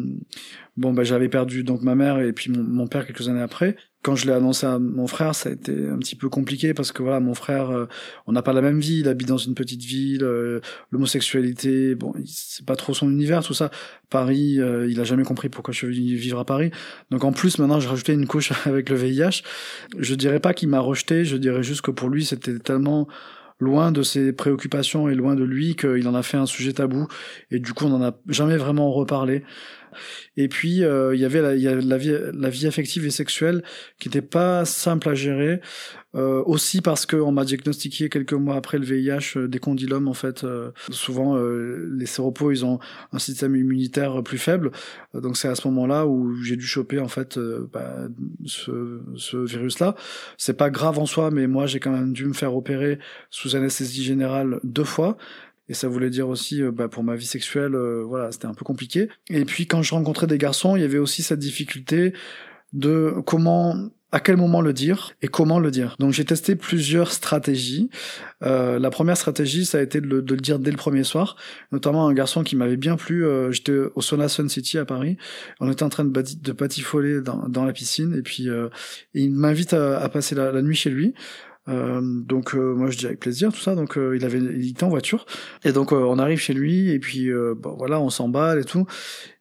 bon, 0.77 0.93
bah, 0.93 1.03
j'avais 1.03 1.29
perdu 1.29 1.65
donc 1.65 1.83
ma 1.83 1.97
mère 1.97 2.21
et 2.21 2.33
puis 2.33 2.49
mon, 2.49 2.87
père 2.87 3.05
quelques 3.05 3.29
années 3.29 3.43
après. 3.43 3.75
Quand 4.03 4.15
je 4.15 4.27
l'ai 4.27 4.33
annoncé 4.33 4.69
à 4.69 4.79
mon 4.79 5.09
frère, 5.09 5.35
ça 5.35 5.49
a 5.49 5.53
été 5.53 5.73
un 5.89 5.99
petit 5.99 6.15
peu 6.15 6.29
compliqué 6.29 6.75
parce 6.75 6.93
que 6.93 7.03
voilà, 7.03 7.19
mon 7.19 7.35
frère, 7.35 7.71
euh, 7.71 7.87
on 8.29 8.33
n'a 8.33 8.43
pas 8.43 8.53
la 8.53 8.63
même 8.63 8.79
vie, 8.79 9.01
il 9.01 9.09
habite 9.09 9.27
dans 9.27 9.37
une 9.37 9.57
petite 9.57 9.83
ville, 9.83 10.23
euh, 10.23 10.61
l'homosexualité, 10.93 11.97
bon, 11.97 12.15
c'est 12.25 12.65
pas 12.65 12.77
trop 12.77 12.95
son 12.95 13.11
univers, 13.11 13.43
tout 13.43 13.53
ça. 13.53 13.73
Paris, 14.11 14.61
il 14.89 15.01
a 15.01 15.05
jamais 15.05 15.25
compris 15.25 15.49
pourquoi 15.49 15.75
je 15.75 15.79
suis 15.79 16.15
vivre 16.15 16.39
à 16.39 16.45
Paris. 16.45 16.71
Donc 17.11 17.25
en 17.25 17.33
plus, 17.33 17.59
maintenant, 17.59 17.81
j'ai 17.81 17.89
rajouté 17.89 18.13
une 18.13 18.29
couche 18.29 18.53
avec 18.67 18.91
le 18.91 18.95
VIH. 18.95 19.43
Je 19.99 20.15
dirais 20.15 20.39
pas 20.39 20.55
qu'il 20.55 20.69
m'a 20.69 20.79
rejeté, 20.79 21.25
je 21.25 21.37
dirais 21.37 21.65
juste 21.65 21.81
que 21.81 21.91
pour 21.91 22.11
lui, 22.11 22.25
c'était 22.25 22.61
tellement 22.61 23.09
loin 23.59 23.93
de 23.93 24.03
ses 24.03 24.33
préoccupations 24.33 25.09
et 25.09 25.15
loin 25.15 25.35
de 25.35 25.45
lui 25.45 25.77
qu'il 25.77 26.07
en 26.09 26.15
a 26.15 26.23
fait 26.23 26.37
un 26.37 26.47
sujet 26.47 26.73
tabou 26.73 27.07
et 27.51 27.59
du 27.59 27.73
coup 27.73 27.87
on 27.87 27.91
n'en 27.91 28.05
a 28.05 28.17
jamais 28.29 28.57
vraiment 28.57 28.93
reparlé. 28.93 29.45
Et 30.37 30.49
puis 30.49 30.85
euh, 30.85 31.15
il 31.15 31.21
y 31.21 31.25
avait 31.25 31.43
la, 31.43 31.99
vie, 32.49 32.67
affective 32.67 33.07
et 33.07 33.11
sexuelle 33.11 33.63
qui 33.99 34.09
n'était 34.09 34.23
pas 34.23 34.65
simple 34.65 35.09
à 35.09 35.15
gérer. 35.15 35.61
Euh, 36.17 36.45
aussi 36.47 36.81
parce 36.81 37.07
qu'on 37.07 37.33
m'a 37.33 37.45
diagnostiqué 37.45 38.09
quelques 38.09 38.35
mois 38.35 38.55
après 38.55 38.79
le 38.79 38.85
VIH 38.85 39.37
euh, 39.37 39.49
des 39.49 39.59
condylomes 39.59 40.07
en 40.07 40.15
fait. 40.15 40.47
Souvent 40.91 41.37
les 41.37 42.07
séropos 42.07 42.53
ils 42.53 42.65
ont 42.65 42.79
un 43.13 43.19
système 43.19 43.57
immunitaire 43.57 44.23
plus 44.23 44.39
faible, 44.39 44.71
donc 45.13 45.37
c'est 45.37 45.49
à 45.49 45.57
ce 45.57 45.67
moment-là 45.67 46.07
où 46.07 46.37
j'ai 46.37 46.55
dû 46.55 46.67
choper 46.67 47.01
en 47.01 47.09
fait 47.09 47.37
bah, 47.73 48.07
ce, 48.47 49.01
ce 49.17 49.37
virus-là. 49.39 49.97
C'est 50.39 50.57
pas 50.57 50.71
grave 50.71 51.01
en 51.01 51.07
soi, 51.07 51.33
mais 51.33 51.49
moi 51.49 51.67
j'ai 51.67 51.81
quand 51.81 51.91
même 51.91 52.13
dû 52.13 52.27
me 52.27 52.33
faire 52.33 52.55
opérer 52.55 53.01
sous 53.31 53.57
anesthésie 53.57 54.05
générale 54.05 54.61
deux 54.63 54.85
fois 54.85 55.17
et 55.69 55.75
ça 55.75 55.89
voulait 55.89 56.11
dire 56.11 56.29
aussi 56.29 56.63
bah, 56.63 56.89
pour 56.89 57.03
ma 57.03 57.17
vie 57.17 57.27
sexuelle 57.27 57.77
voilà 58.07 58.33
c'était 58.33 58.47
un 58.47 58.55
peu 58.55 58.65
compliqué 58.65 59.09
et 59.31 59.45
puis 59.45 59.67
quand 59.67 59.83
je 59.83 59.95
rencontrais 59.95 60.27
des 60.27 60.39
garçons 60.39 60.77
il 60.77 60.83
y 60.83 60.85
avait 60.85 60.99
aussi 60.99 61.23
cette 61.23 61.39
difficulté 61.39 62.13
de 62.73 63.15
comment 63.25 63.91
à 64.15 64.21
quel 64.21 64.37
moment 64.37 64.61
le 64.61 64.73
dire 64.73 65.11
et 65.23 65.27
comment 65.27 65.59
le 65.59 65.73
dire. 65.73 65.97
Donc 65.99 66.13
j'ai 66.13 66.25
testé 66.25 66.55
plusieurs 66.55 67.11
stratégies. 67.11 67.91
Euh, 68.45 68.79
la 68.79 68.91
première 68.91 69.17
stratégie, 69.17 69.67
ça 69.67 69.79
a 69.79 69.81
été 69.81 70.01
de 70.01 70.07
le, 70.07 70.23
dire 70.23 70.61
dès 70.61 70.71
le 70.71 70.77
premier 70.77 71.03
soir, 71.03 71.35
notamment 71.73 72.07
un 72.07 72.15
garçon 72.15 72.45
qui 72.45 72.55
m'avait 72.55 72.77
bien 72.77 72.95
plu. 72.95 73.27
Euh, 73.27 73.51
J'étais 73.51 73.77
au 73.93 74.01
Sona 74.01 74.29
Sun 74.29 74.49
City 74.49 74.79
à 74.79 74.85
Paris. 74.85 75.17
On 75.59 75.69
était 75.69 75.83
en 75.83 75.89
train 75.89 76.05
de, 76.05 76.53
patifoler 76.53 77.23
dans, 77.23 77.65
la 77.65 77.73
piscine 77.73 78.15
et 78.15 78.23
puis 78.23 78.49
euh, 78.49 78.69
il 79.15 79.33
m'invite 79.33 79.73
à, 79.73 80.09
passer 80.09 80.37
la, 80.37 80.63
nuit 80.63 80.77
chez 80.77 80.91
lui. 80.91 81.13
Euh, 81.69 82.01
donc 82.03 82.55
euh, 82.55 82.75
moi 82.75 82.91
je 82.91 82.99
dis 82.99 83.07
avec 83.07 83.21
plaisir 83.21 83.51
tout 83.51 83.59
ça 83.59 83.75
donc 83.75 83.97
euh, 83.97 84.15
il 84.15 84.27
avait 84.27 84.37
il 84.37 84.69
était 84.69 84.85
en 84.85 84.91
voiture 84.91 85.25
et 85.65 85.73
donc 85.73 85.95
euh, 85.95 85.97
on 85.97 86.19
arrive 86.19 86.39
chez 86.39 86.53
lui 86.53 86.91
et 86.91 86.99
puis 86.99 87.31
bon, 87.57 87.75
voilà 87.79 87.99
on 88.03 88.11
s'emballe 88.11 88.59
et 88.61 88.65
tout 88.65 88.87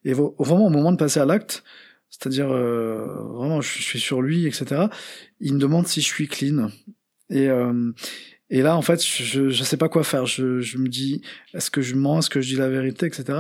et 0.06 0.13
au, 0.13 0.34
vraiment 0.39 0.68
au 0.68 0.70
moment 0.70 0.94
de 0.94 0.98
passer 0.98 1.20
à 1.20 1.25
l'acte 1.25 1.65
c'est-à-dire, 2.13 2.51
euh, 2.51 3.08
vraiment, 3.34 3.60
je 3.60 3.82
suis 3.82 4.00
sur 4.00 4.22
lui, 4.22 4.46
etc. 4.46 4.84
Il 5.39 5.56
me 5.56 5.60
demande 5.60 5.88
si 5.88 6.00
je 6.00 6.06
suis 6.06 6.27
clean. 6.27 6.70
Et, 7.32 7.50
euh, 7.50 7.92
et 8.51 8.62
là, 8.62 8.77
en 8.77 8.84
fait, 8.84 9.03
je 9.03 9.42
ne 9.42 9.51
sais 9.51 9.77
pas 9.77 9.89
quoi 9.89 10.03
faire. 10.03 10.27
Je, 10.27 10.62
je 10.62 10.77
me 10.77 10.89
dis, 10.89 11.24
est-ce 11.56 11.72
que 11.72 11.82
je 11.82 11.96
mens, 11.96 12.20
est-ce 12.20 12.30
que 12.30 12.39
je 12.39 12.50
dis 12.50 12.56
la 12.56 12.70
vérité, 12.70 13.08
etc. 13.08 13.39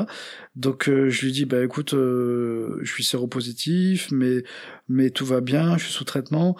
Donc, 0.55 0.89
euh, 0.89 1.07
je 1.11 1.25
lui 1.25 1.31
dis, 1.31 1.45
bah 1.45 1.63
écoute, 1.63 1.93
euh, 1.93 2.79
je 2.81 2.91
suis 2.91 3.03
séropositif, 3.03 4.09
mais, 4.11 4.43
mais 4.89 5.11
tout 5.11 5.25
va 5.25 5.39
bien, 5.41 5.77
je 5.77 5.83
suis 5.83 5.93
sous 5.93 6.03
traitement. 6.03 6.57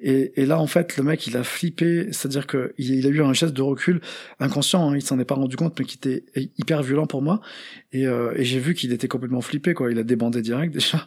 Et, 0.00 0.40
et, 0.42 0.44
là, 0.44 0.58
en 0.58 0.66
fait, 0.66 0.96
le 0.96 1.04
mec, 1.04 1.26
il 1.26 1.36
a 1.36 1.44
flippé, 1.44 2.08
c'est-à-dire 2.12 2.46
qu'il 2.46 2.72
il 2.76 3.06
a 3.06 3.10
eu 3.10 3.22
un 3.22 3.32
geste 3.32 3.54
de 3.54 3.62
recul 3.62 4.00
inconscient, 4.40 4.90
hein, 4.90 4.96
il 4.96 5.02
s'en 5.02 5.18
est 5.18 5.24
pas 5.24 5.36
rendu 5.36 5.56
compte, 5.56 5.78
mais 5.78 5.84
qui 5.84 5.96
était 5.96 6.24
hyper 6.58 6.82
violent 6.82 7.06
pour 7.06 7.22
moi. 7.22 7.40
Et, 7.92 8.06
euh, 8.06 8.32
et 8.36 8.44
j'ai 8.44 8.58
vu 8.58 8.74
qu'il 8.74 8.92
était 8.92 9.08
complètement 9.08 9.40
flippé, 9.40 9.72
quoi. 9.72 9.90
Il 9.90 9.98
a 9.98 10.02
débandé 10.02 10.42
direct 10.42 10.74
déjà. 10.74 11.06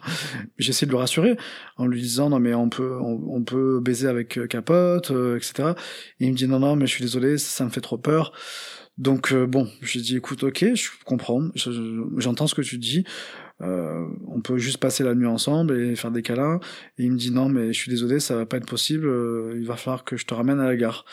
j'ai 0.58 0.70
essayé 0.70 0.86
de 0.86 0.92
le 0.92 0.98
rassurer 0.98 1.36
en 1.76 1.86
lui 1.86 2.00
disant 2.00 2.30
non 2.30 2.40
mais 2.40 2.54
on 2.54 2.68
peut 2.68 2.98
on, 3.00 3.42
peut 3.42 3.80
baiser 3.80 4.08
avec 4.08 4.38
euh, 4.38 4.46
capote, 4.46 5.10
euh, 5.10 5.36
etc. 5.36 5.74
Et 6.20 6.26
il 6.26 6.32
me 6.32 6.36
dit 6.36 6.48
non 6.48 6.58
non 6.58 6.76
mais 6.76 6.86
je 6.86 6.92
suis 6.92 7.04
désolé, 7.04 7.38
ça, 7.38 7.58
ça 7.58 7.64
me 7.64 7.70
fait 7.70 7.80
trop 7.80 7.98
peur. 7.98 8.32
Donc 8.98 9.32
euh, 9.32 9.46
bon, 9.46 9.68
j'ai 9.80 10.00
dit 10.00 10.16
écoute 10.16 10.42
ok, 10.42 10.74
je 10.74 10.88
comprends, 11.04 11.42
j'entends 12.16 12.46
ce 12.46 12.54
que 12.54 12.62
tu 12.62 12.78
dis. 12.78 13.04
Euh, 13.60 14.06
on 14.28 14.40
peut 14.40 14.58
juste 14.58 14.78
passer 14.78 15.02
la 15.02 15.14
nuit 15.14 15.26
ensemble 15.26 15.78
et 15.78 15.96
faire 15.96 16.10
des 16.10 16.22
câlins. 16.22 16.60
Et 16.98 17.04
il 17.04 17.12
me 17.12 17.18
dit 17.18 17.30
non, 17.30 17.48
mais 17.48 17.72
je 17.72 17.78
suis 17.78 17.90
désolé, 17.90 18.20
ça 18.20 18.36
va 18.36 18.46
pas 18.46 18.58
être 18.58 18.66
possible. 18.66 19.06
Euh, 19.06 19.54
il 19.56 19.66
va 19.66 19.76
falloir 19.76 20.04
que 20.04 20.16
je 20.16 20.26
te 20.26 20.34
ramène 20.34 20.60
à 20.60 20.66
la 20.66 20.76
gare. 20.76 21.04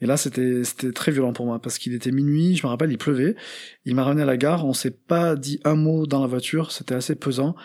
Et 0.00 0.06
là, 0.06 0.16
c'était 0.16 0.62
c'était 0.64 0.92
très 0.92 1.10
violent 1.10 1.32
pour 1.32 1.46
moi 1.46 1.60
parce 1.60 1.78
qu'il 1.78 1.94
était 1.94 2.12
minuit. 2.12 2.56
Je 2.56 2.66
me 2.66 2.68
rappelle, 2.68 2.92
il 2.92 2.98
pleuvait. 2.98 3.34
Il 3.86 3.94
m'a 3.94 4.04
ramené 4.04 4.22
à 4.22 4.26
la 4.26 4.36
gare. 4.36 4.66
On 4.66 4.74
s'est 4.74 4.90
pas 4.90 5.36
dit 5.36 5.60
un 5.64 5.74
mot 5.74 6.06
dans 6.06 6.20
la 6.20 6.26
voiture. 6.26 6.70
C'était 6.70 6.94
assez 6.94 7.14
pesant. 7.14 7.56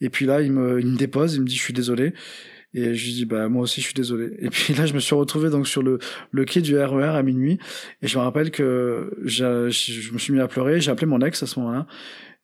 Et 0.00 0.10
puis 0.10 0.26
là, 0.26 0.42
il 0.42 0.52
me 0.52 0.80
il 0.80 0.86
me 0.86 0.96
dépose. 0.96 1.34
Il 1.34 1.42
me 1.42 1.46
dit 1.46 1.56
je 1.56 1.62
suis 1.62 1.72
désolé. 1.72 2.12
Et 2.74 2.94
je 2.94 3.06
lui 3.06 3.12
dis 3.14 3.24
bah 3.24 3.48
moi 3.48 3.62
aussi 3.62 3.80
je 3.80 3.86
suis 3.86 3.94
désolé. 3.94 4.36
Et 4.40 4.50
puis 4.50 4.74
là 4.74 4.84
je 4.84 4.92
me 4.92 5.00
suis 5.00 5.14
retrouvé 5.14 5.48
donc 5.48 5.66
sur 5.66 5.82
le 5.82 5.98
le 6.30 6.44
quai 6.44 6.60
du 6.60 6.76
RER 6.76 6.96
e 6.96 7.02
à 7.02 7.22
minuit 7.22 7.58
et 8.02 8.08
je 8.08 8.18
me 8.18 8.22
rappelle 8.22 8.50
que 8.50 9.10
je, 9.24 9.70
je 9.70 10.12
me 10.12 10.18
suis 10.18 10.34
mis 10.34 10.40
à 10.40 10.48
pleurer. 10.48 10.78
J'ai 10.78 10.90
appelé 10.90 11.06
mon 11.06 11.20
ex 11.22 11.42
à 11.42 11.46
ce 11.46 11.58
moment-là 11.60 11.86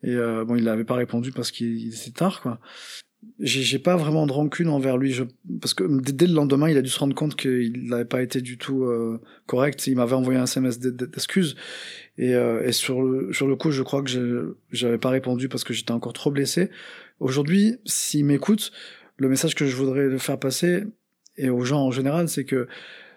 et 0.04 0.14
euh, 0.14 0.44
bon, 0.44 0.56
il 0.56 0.64
n'avait 0.64 0.84
pas 0.84 0.94
répondu 0.94 1.32
parce 1.32 1.50
qu'il 1.50 1.88
était 1.88 2.10
tard, 2.10 2.42
quoi. 2.42 2.60
J'ai 3.40 3.78
pas 3.78 3.96
vraiment 3.96 4.26
de 4.26 4.32
rancune 4.32 4.68
envers 4.68 4.98
lui, 4.98 5.18
parce 5.58 5.72
que 5.72 5.84
dès 6.10 6.26
le 6.26 6.34
lendemain, 6.34 6.68
il 6.68 6.76
a 6.76 6.82
dû 6.82 6.90
se 6.90 6.98
rendre 6.98 7.14
compte 7.14 7.36
qu'il 7.36 7.88
n'avait 7.88 8.04
pas 8.04 8.22
été 8.22 8.42
du 8.42 8.58
tout 8.58 8.84
euh, 8.84 9.18
correct. 9.46 9.86
Il 9.86 9.96
m'avait 9.96 10.14
envoyé 10.14 10.38
un 10.38 10.44
SMS 10.44 10.78
d'excuses. 10.78 11.56
Et, 12.18 12.34
euh, 12.34 12.70
sur, 12.70 13.00
le, 13.00 13.54
coup, 13.56 13.70
je 13.70 13.82
crois 13.82 14.02
que 14.02 14.56
j'avais 14.72 14.98
pas 14.98 15.08
répondu 15.08 15.48
parce 15.48 15.64
que 15.64 15.72
j'étais 15.72 15.92
encore 15.92 16.12
trop 16.12 16.30
blessé. 16.30 16.68
Aujourd'hui, 17.18 17.78
s'il 17.86 18.26
m'écoute, 18.26 18.72
le 19.16 19.30
message 19.30 19.54
que 19.54 19.64
je 19.64 19.74
voudrais 19.74 20.04
le 20.04 20.18
faire 20.18 20.38
passer, 20.38 20.84
et 21.38 21.48
aux 21.48 21.64
gens 21.64 21.80
en 21.80 21.90
général, 21.90 22.28
c'est 22.28 22.44
que 22.44 22.68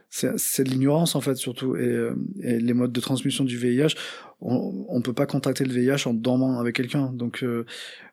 c'est 0.09 0.63
de 0.63 0.69
l'ignorance 0.69 1.15
en 1.15 1.21
fait 1.21 1.35
surtout 1.35 1.75
et, 1.75 2.11
les 2.41 2.73
modes 2.73 2.93
de 2.93 3.01
transmission 3.01 3.43
du 3.43 3.57
VIH 3.57 3.95
on, 4.41 4.85
on 4.89 5.01
peut 5.01 5.13
pas 5.13 5.25
contacter 5.25 5.65
le 5.65 5.73
VIH 5.73 6.07
en 6.07 6.13
dormant 6.13 6.59
avec 6.59 6.75
quelqu'un. 6.75 7.11
Donc 7.13 7.43
euh, 7.43 7.65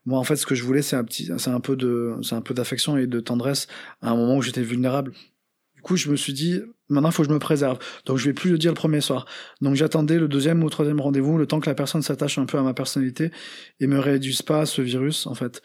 moi 0.06 0.18
en 0.18 0.24
fait 0.24 0.36
ce 0.36 0.46
que 0.46 0.54
je 0.54 0.62
voulais 0.62 0.82
c'est 0.82 0.96
un 0.96 1.04
petit 1.04 1.30
c'est 1.38 1.50
un 1.50 1.60
peu 1.60 1.76
de 1.76 2.16
c'est 2.22 2.34
un 2.34 2.40
peu 2.40 2.54
d'affection 2.54 2.96
et 2.96 3.06
de 3.06 3.20
tendresse 3.20 3.66
à 4.02 4.10
un 4.10 4.16
moment 4.16 4.36
où 4.36 4.42
j'étais 4.42 4.62
vulnérable 4.62 5.12
coup 5.84 5.96
je 5.96 6.10
me 6.10 6.16
suis 6.16 6.32
dit 6.32 6.60
maintenant 6.88 7.10
faut 7.10 7.22
que 7.22 7.28
je 7.28 7.32
me 7.32 7.38
préserve 7.38 7.78
donc 8.06 8.18
je 8.18 8.24
vais 8.24 8.32
plus 8.32 8.50
le 8.50 8.58
dire 8.58 8.72
le 8.72 8.76
premier 8.76 9.00
soir 9.00 9.26
donc 9.60 9.76
j'attendais 9.76 10.18
le 10.18 10.26
deuxième 10.26 10.62
ou 10.64 10.70
troisième 10.70 11.00
rendez-vous 11.00 11.38
le 11.38 11.46
temps 11.46 11.60
que 11.60 11.70
la 11.70 11.74
personne 11.74 12.02
s'attache 12.02 12.38
un 12.38 12.46
peu 12.46 12.58
à 12.58 12.62
ma 12.62 12.74
personnalité 12.74 13.30
et 13.80 13.86
me 13.86 13.98
réduise 13.98 14.42
pas 14.42 14.62
à 14.62 14.66
ce 14.66 14.82
virus 14.82 15.26
en 15.28 15.34
fait 15.34 15.62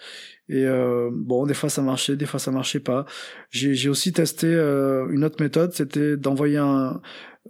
et 0.52 0.66
euh, 0.66 1.12
bon, 1.14 1.46
des 1.46 1.54
fois 1.54 1.70
ça 1.70 1.84
marchait, 1.84 2.16
des 2.16 2.26
fois 2.26 2.40
ça 2.40 2.50
marchait 2.50 2.80
pas. 2.80 3.06
J'ai 3.52 3.88
aussi 3.88 4.12
testé 4.12 4.48
euh, 4.48 5.08
une 5.12 5.24
autre 5.24 5.40
méthode, 5.40 5.74
c'était 5.74 6.18
d'envoyer 6.18 6.58
un, 6.58 7.00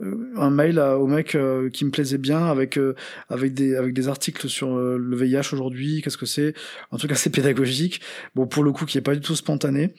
euh, 0.01 0.33
un 0.37 0.49
mail 0.49 0.79
au 0.79 1.07
mec 1.07 1.35
euh, 1.35 1.69
qui 1.69 1.83
me 1.83 1.91
plaisait 1.91 2.17
bien 2.17 2.45
avec 2.45 2.77
euh, 2.77 2.95
avec 3.27 3.53
des 3.53 3.75
avec 3.75 3.93
des 3.93 4.07
articles 4.07 4.47
sur 4.47 4.77
le 4.77 5.15
VIH 5.15 5.53
aujourd'hui, 5.53 6.01
qu'est-ce 6.01 6.17
que 6.17 6.25
c'est, 6.25 6.53
en 6.91 6.97
tout 6.97 7.07
cas 7.07 7.15
c'est 7.15 7.29
pédagogique. 7.29 8.01
Bon, 8.35 8.47
pour 8.47 8.63
le 8.63 8.71
coup, 8.71 8.85
qui 8.85 8.97
est 8.97 9.01
pas 9.01 9.15
du 9.15 9.21
tout 9.21 9.35
spontané, 9.35 9.93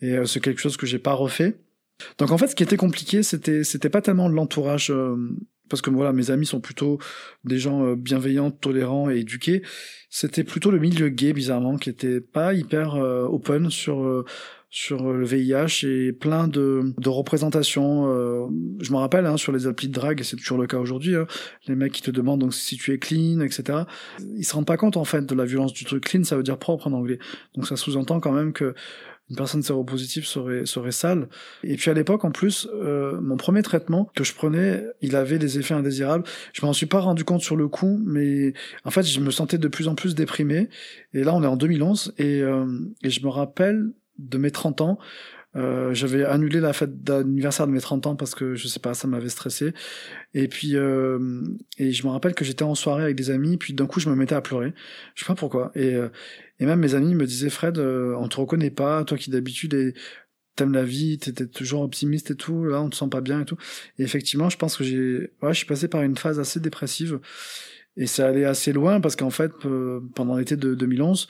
et 0.00 0.16
c'est 0.26 0.40
quelque 0.40 0.60
chose 0.60 0.76
que 0.76 0.86
j'ai 0.86 0.98
pas 0.98 1.12
refait. 1.12 1.56
Donc 2.18 2.30
en 2.30 2.38
fait, 2.38 2.48
ce 2.48 2.54
qui 2.54 2.62
était 2.62 2.76
compliqué, 2.76 3.22
c'était 3.22 3.64
c'était 3.64 3.90
pas 3.90 4.02
tellement 4.02 4.28
l'entourage 4.28 4.92
parce 5.72 5.80
que 5.80 5.88
voilà, 5.88 6.12
mes 6.12 6.30
amis 6.30 6.44
sont 6.44 6.60
plutôt 6.60 6.98
des 7.44 7.58
gens 7.58 7.82
euh, 7.82 7.96
bienveillants, 7.96 8.50
tolérants 8.50 9.08
et 9.10 9.20
éduqués. 9.20 9.62
C'était 10.10 10.44
plutôt 10.44 10.70
le 10.70 10.78
milieu 10.78 11.08
gay, 11.08 11.32
bizarrement, 11.32 11.78
qui 11.78 11.88
était 11.88 12.20
pas 12.20 12.52
hyper 12.52 12.94
euh, 12.94 13.24
open 13.24 13.70
sur 13.70 14.04
euh, 14.04 14.26
sur 14.68 15.10
le 15.12 15.24
VIH 15.24 15.86
et 15.86 16.12
plein 16.12 16.46
de, 16.46 16.94
de 16.98 17.08
représentations. 17.10 18.06
je 18.80 18.90
me 18.90 18.96
rappelle 18.96 19.26
hein, 19.26 19.36
sur 19.36 19.52
les 19.52 19.66
applis 19.66 19.88
de 19.88 19.92
drague, 19.92 20.22
c'est 20.22 20.36
toujours 20.36 20.56
le 20.56 20.66
cas 20.66 20.78
aujourd'hui, 20.78 21.14
hein, 21.14 21.26
les 21.68 21.74
mecs 21.74 21.92
qui 21.92 22.00
te 22.00 22.10
demandent 22.10 22.40
donc 22.40 22.54
si 22.54 22.78
tu 22.78 22.90
es 22.94 22.98
clean, 22.98 23.42
etc. 23.42 23.80
Ils 24.34 24.44
se 24.44 24.54
rendent 24.54 24.66
pas 24.66 24.78
compte 24.78 24.96
en 24.96 25.04
fait 25.04 25.26
de 25.26 25.34
la 25.34 25.44
violence 25.44 25.74
du 25.74 25.84
truc. 25.84 26.04
Clean, 26.04 26.24
ça 26.24 26.38
veut 26.38 26.42
dire 26.42 26.56
propre 26.56 26.86
en 26.86 26.92
anglais. 26.94 27.18
Donc 27.54 27.66
ça 27.66 27.76
sous-entend 27.76 28.18
quand 28.20 28.32
même 28.32 28.54
que 28.54 28.74
une 29.32 29.36
personne 29.36 29.62
séropositive 29.62 30.26
serait, 30.26 30.66
serait 30.66 30.92
sale. 30.92 31.26
Et 31.64 31.76
puis 31.76 31.90
à 31.90 31.94
l'époque, 31.94 32.26
en 32.26 32.30
plus, 32.30 32.68
euh, 32.74 33.18
mon 33.18 33.38
premier 33.38 33.62
traitement 33.62 34.10
que 34.14 34.24
je 34.24 34.34
prenais, 34.34 34.84
il 35.00 35.16
avait 35.16 35.38
des 35.38 35.58
effets 35.58 35.72
indésirables. 35.72 36.24
Je 36.52 36.66
m'en 36.66 36.74
suis 36.74 36.84
pas 36.84 37.00
rendu 37.00 37.24
compte 37.24 37.40
sur 37.40 37.56
le 37.56 37.66
coup, 37.66 37.98
mais 38.04 38.52
en 38.84 38.90
fait, 38.90 39.04
je 39.04 39.20
me 39.20 39.30
sentais 39.30 39.56
de 39.56 39.68
plus 39.68 39.88
en 39.88 39.94
plus 39.94 40.14
déprimé. 40.14 40.68
Et 41.14 41.24
là, 41.24 41.34
on 41.34 41.42
est 41.42 41.46
en 41.46 41.56
2011, 41.56 42.12
et, 42.18 42.42
euh, 42.42 42.66
et 43.02 43.08
je 43.08 43.24
me 43.24 43.30
rappelle 43.30 43.92
de 44.18 44.36
mes 44.36 44.50
30 44.50 44.82
ans, 44.82 44.98
euh, 45.54 45.92
j'avais 45.92 46.24
annulé 46.24 46.60
la 46.60 46.72
fête 46.72 47.02
d'anniversaire 47.02 47.66
de 47.66 47.72
mes 47.72 47.80
30 47.80 48.06
ans 48.06 48.16
parce 48.16 48.34
que 48.34 48.54
je 48.54 48.68
sais 48.68 48.80
pas, 48.80 48.94
ça 48.94 49.06
m'avait 49.06 49.28
stressé. 49.28 49.72
Et 50.34 50.48
puis 50.48 50.76
euh, 50.76 51.42
et 51.78 51.92
je 51.92 52.06
me 52.06 52.12
rappelle 52.12 52.34
que 52.34 52.44
j'étais 52.44 52.62
en 52.62 52.74
soirée 52.74 53.02
avec 53.02 53.16
des 53.16 53.30
amis, 53.30 53.56
puis 53.58 53.74
d'un 53.74 53.86
coup 53.86 54.00
je 54.00 54.08
me 54.08 54.14
mettais 54.14 54.34
à 54.34 54.40
pleurer. 54.40 54.72
Je 55.14 55.24
sais 55.24 55.26
pas 55.26 55.34
pourquoi. 55.34 55.70
Et 55.74 55.94
euh, 55.94 56.08
et 56.58 56.66
même 56.66 56.80
mes 56.80 56.94
amis 56.94 57.14
me 57.14 57.26
disaient 57.26 57.50
Fred, 57.50 57.78
euh, 57.78 58.14
on 58.18 58.28
te 58.28 58.36
reconnaît 58.36 58.70
pas, 58.70 59.04
toi 59.04 59.18
qui 59.18 59.30
d'habitude 59.30 59.94
t'aimes 60.54 60.74
la 60.74 60.84
vie, 60.84 61.18
t'étais 61.18 61.46
toujours 61.46 61.82
optimiste 61.82 62.30
et 62.30 62.36
tout, 62.36 62.64
là 62.64 62.82
on 62.82 62.90
te 62.90 62.96
sent 62.96 63.08
pas 63.10 63.20
bien 63.20 63.40
et 63.40 63.44
tout. 63.44 63.56
Et 63.98 64.02
effectivement, 64.02 64.50
je 64.50 64.58
pense 64.58 64.76
que 64.76 64.84
j'ai, 64.84 65.30
ouais, 65.42 65.52
je 65.52 65.58
suis 65.58 65.66
passé 65.66 65.88
par 65.88 66.02
une 66.02 66.16
phase 66.16 66.38
assez 66.38 66.60
dépressive 66.60 67.20
et 67.96 68.06
ça 68.06 68.28
allait 68.28 68.44
assez 68.44 68.72
loin 68.72 69.00
parce 69.00 69.16
qu'en 69.16 69.30
fait, 69.30 69.52
pendant 70.14 70.36
l'été 70.36 70.56
de 70.56 70.74
2011, 70.74 71.28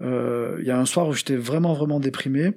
il 0.00 0.64
y 0.64 0.70
a 0.70 0.78
un 0.78 0.86
soir 0.86 1.08
où 1.08 1.12
j'étais 1.12 1.36
vraiment 1.36 1.74
vraiment 1.74 2.00
déprimé 2.00 2.54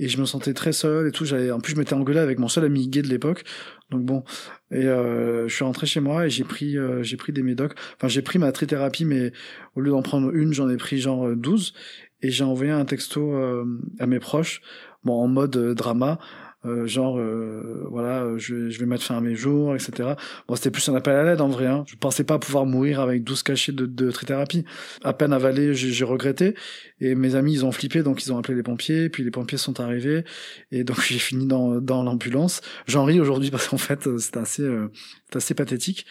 et 0.00 0.08
je 0.08 0.18
me 0.18 0.24
sentais 0.24 0.54
très 0.54 0.72
seul 0.72 1.06
et 1.06 1.12
tout. 1.12 1.26
J'avais, 1.26 1.50
en 1.50 1.60
plus, 1.60 1.74
je 1.74 1.78
m'étais 1.78 1.92
engueulé 1.92 2.18
avec 2.18 2.38
mon 2.38 2.48
seul 2.48 2.64
ami 2.64 2.88
gay 2.88 3.02
de 3.02 3.08
l'époque. 3.08 3.44
Donc 3.90 4.02
bon, 4.02 4.24
et 4.70 4.86
euh, 4.86 5.46
je 5.46 5.54
suis 5.54 5.64
rentré 5.64 5.86
chez 5.86 6.00
moi 6.00 6.26
et 6.26 6.30
j'ai 6.30 6.44
pris, 6.44 6.78
euh, 6.78 7.02
j'ai 7.02 7.18
pris 7.18 7.32
des 7.32 7.42
médocs. 7.42 7.74
Enfin, 7.96 8.08
j'ai 8.08 8.22
pris 8.22 8.38
ma 8.38 8.50
trithérapie, 8.50 9.04
mais 9.04 9.32
au 9.76 9.80
lieu 9.80 9.90
d'en 9.90 10.00
prendre 10.00 10.34
une, 10.34 10.54
j'en 10.54 10.70
ai 10.70 10.78
pris 10.78 10.98
genre 10.98 11.36
12. 11.36 11.74
Et 12.22 12.30
j'ai 12.30 12.44
envoyé 12.44 12.72
un 12.72 12.86
texto 12.86 13.34
euh, 13.34 13.64
à 13.98 14.06
mes 14.06 14.20
proches, 14.20 14.62
bon, 15.04 15.22
en 15.22 15.28
mode 15.28 15.74
drama. 15.74 16.18
Euh, 16.66 16.86
genre 16.86 17.18
euh, 17.18 17.86
voilà 17.90 18.36
je, 18.36 18.68
je, 18.68 18.78
vais 18.78 18.84
mettre 18.84 19.02
fin 19.02 19.16
à 19.16 19.22
mes 19.22 19.34
jours 19.34 19.74
etc 19.74 20.10
bon 20.46 20.56
c'était 20.56 20.70
plus 20.70 20.86
un 20.90 20.94
appel 20.94 21.16
à 21.16 21.24
l'aide 21.24 21.40
en 21.40 21.48
vrai 21.48 21.64
hein. 21.64 21.84
je 21.86 21.96
pensais 21.96 22.22
pas 22.22 22.38
pouvoir 22.38 22.66
mourir 22.66 23.00
avec 23.00 23.24
12 23.24 23.42
cachets 23.42 23.72
de, 23.72 23.86
de 23.86 24.10
trithérapie. 24.10 24.64
À 25.02 25.12
peine 25.12 25.32
avalé 25.32 25.74
j'ai 25.74 26.04
regretté. 26.04 26.54
Et 27.00 27.14
mes 27.14 27.34
amis 27.34 27.54
ils 27.54 27.64
ont 27.64 27.72
flippé 27.72 28.02
donc 28.02 28.24
ils 28.24 28.32
ont 28.32 28.38
appelé 28.38 28.54
les 28.54 28.62
pompiers. 28.62 29.08
Puis 29.08 29.24
les 29.24 29.30
pompiers 29.30 29.58
sont 29.58 29.80
arrivés. 29.80 30.24
Et 30.70 30.84
donc 30.84 31.00
j'ai 31.08 31.18
fini 31.18 31.46
dans, 31.46 31.80
dans 31.80 32.02
l'ambulance. 32.02 32.60
J'en 32.86 33.04
ris 33.04 33.20
aujourd'hui 33.20 33.50
parce 33.50 33.68
qu'en 33.68 33.78
fait 33.78 34.08
c'est 34.18 34.36
assez 34.36 34.62
euh, 34.62 34.88
assez 35.34 35.54
pathétique. 35.54 36.06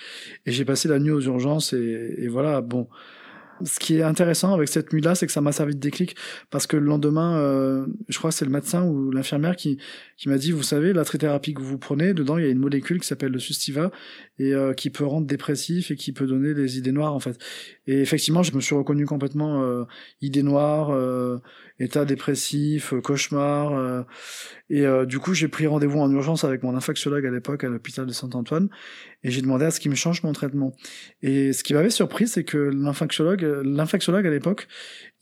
Et 0.45 0.51
j'ai 0.51 0.65
passé 0.65 0.87
la 0.87 0.99
nuit 0.99 1.11
aux 1.11 1.21
urgences 1.21 1.73
et, 1.73 2.15
et 2.17 2.27
voilà 2.27 2.61
bon 2.61 2.87
ce 3.63 3.79
qui 3.79 3.97
est 3.97 4.03
intéressant 4.03 4.53
avec 4.53 4.69
cette 4.69 4.93
nuit-là, 4.93 5.15
c'est 5.15 5.25
que 5.25 5.31
ça 5.31 5.41
m'a 5.41 5.51
servi 5.51 5.75
de 5.75 5.79
déclic 5.79 6.15
parce 6.49 6.67
que 6.67 6.77
le 6.77 6.85
lendemain, 6.85 7.37
euh, 7.37 7.85
je 8.07 8.17
crois 8.17 8.31
que 8.31 8.35
c'est 8.35 8.45
le 8.45 8.51
médecin 8.51 8.83
ou 8.85 9.11
l'infirmière 9.11 9.55
qui, 9.55 9.77
qui 10.17 10.29
m'a 10.29 10.37
dit, 10.37 10.51
vous 10.51 10.63
savez, 10.63 10.93
la 10.93 11.05
trithérapie 11.05 11.53
que 11.53 11.61
vous 11.61 11.77
prenez, 11.77 12.13
dedans, 12.13 12.37
il 12.37 12.45
y 12.45 12.47
a 12.47 12.49
une 12.49 12.59
molécule 12.59 12.99
qui 12.99 13.07
s'appelle 13.07 13.31
le 13.31 13.39
Sustiva 13.39 13.91
et 14.37 14.53
euh, 14.53 14.73
qui 14.73 14.89
peut 14.89 15.05
rendre 15.05 15.27
dépressif 15.27 15.91
et 15.91 15.95
qui 15.95 16.11
peut 16.11 16.27
donner 16.27 16.53
des 16.53 16.77
idées 16.77 16.91
noires 16.91 17.13
en 17.13 17.19
fait. 17.19 17.37
Et 17.87 18.01
effectivement, 18.01 18.43
je 18.43 18.53
me 18.53 18.61
suis 18.61 18.75
reconnu 18.75 19.05
complètement 19.05 19.63
euh, 19.63 19.83
idées 20.21 20.43
noires. 20.43 20.91
Euh, 21.79 21.85
état 21.85 22.05
dépressif, 22.05 22.93
cauchemar. 23.03 24.05
et 24.69 24.85
du 25.07 25.19
coup, 25.19 25.33
j'ai 25.33 25.47
pris 25.47 25.65
rendez-vous 25.65 25.99
en 25.99 26.11
urgence 26.11 26.43
avec 26.43 26.61
mon 26.63 26.75
infectiologue 26.75 27.25
à 27.25 27.31
l'époque 27.31 27.63
à 27.63 27.69
l'hôpital 27.69 28.05
de 28.05 28.11
Saint-Antoine 28.11 28.69
et 29.23 29.31
j'ai 29.31 29.41
demandé 29.41 29.65
à 29.65 29.71
ce 29.71 29.79
qu'il 29.79 29.91
me 29.91 29.95
change 29.95 30.23
mon 30.23 30.31
traitement. 30.31 30.75
Et 31.21 31.51
ce 31.51 31.63
qui 31.63 31.73
m'avait 31.73 31.89
surpris, 31.89 32.27
c'est 32.27 32.43
que 32.43 32.57
l'infectiologue, 32.57 33.41
l'infectiologue 33.63 34.25
à 34.25 34.29
l'époque, 34.29 34.67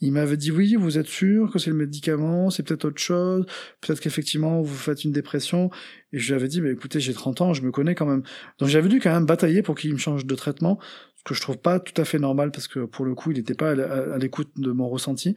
il 0.00 0.12
m'avait 0.12 0.36
dit 0.36 0.52
oui, 0.52 0.76
vous 0.76 0.98
êtes 0.98 1.06
sûr 1.06 1.50
que 1.52 1.58
c'est 1.58 1.70
le 1.70 1.76
médicament, 1.76 2.50
c'est 2.50 2.62
peut-être 2.62 2.84
autre 2.84 3.00
chose, 3.00 3.46
peut-être 3.80 4.00
qu'effectivement 4.00 4.62
vous 4.62 4.76
faites 4.76 5.04
une 5.04 5.12
dépression. 5.12 5.70
Et 6.12 6.18
je 6.18 6.28
lui 6.28 6.40
avais 6.40 6.48
dit, 6.48 6.60
mais 6.60 6.70
écoutez, 6.70 7.00
j'ai 7.00 7.12
30 7.12 7.40
ans, 7.40 7.52
je 7.52 7.62
me 7.62 7.70
connais 7.70 7.94
quand 7.94 8.06
même. 8.06 8.22
Donc 8.58 8.68
j'avais 8.68 8.88
dû 8.88 9.00
quand 9.00 9.12
même 9.12 9.26
batailler 9.26 9.62
pour 9.62 9.74
qu'il 9.74 9.92
me 9.92 9.98
change 9.98 10.24
de 10.24 10.34
traitement, 10.34 10.78
que 11.24 11.34
je 11.34 11.40
trouve 11.40 11.58
pas 11.58 11.80
tout 11.80 12.00
à 12.00 12.04
fait 12.04 12.18
normal 12.18 12.50
parce 12.50 12.68
que 12.68 12.80
pour 12.80 13.04
le 13.04 13.14
coup, 13.14 13.30
il 13.30 13.36
n'était 13.36 13.54
pas 13.54 13.70
à 13.72 14.18
l'écoute 14.18 14.50
de 14.56 14.70
mon 14.70 14.88
ressenti. 14.88 15.34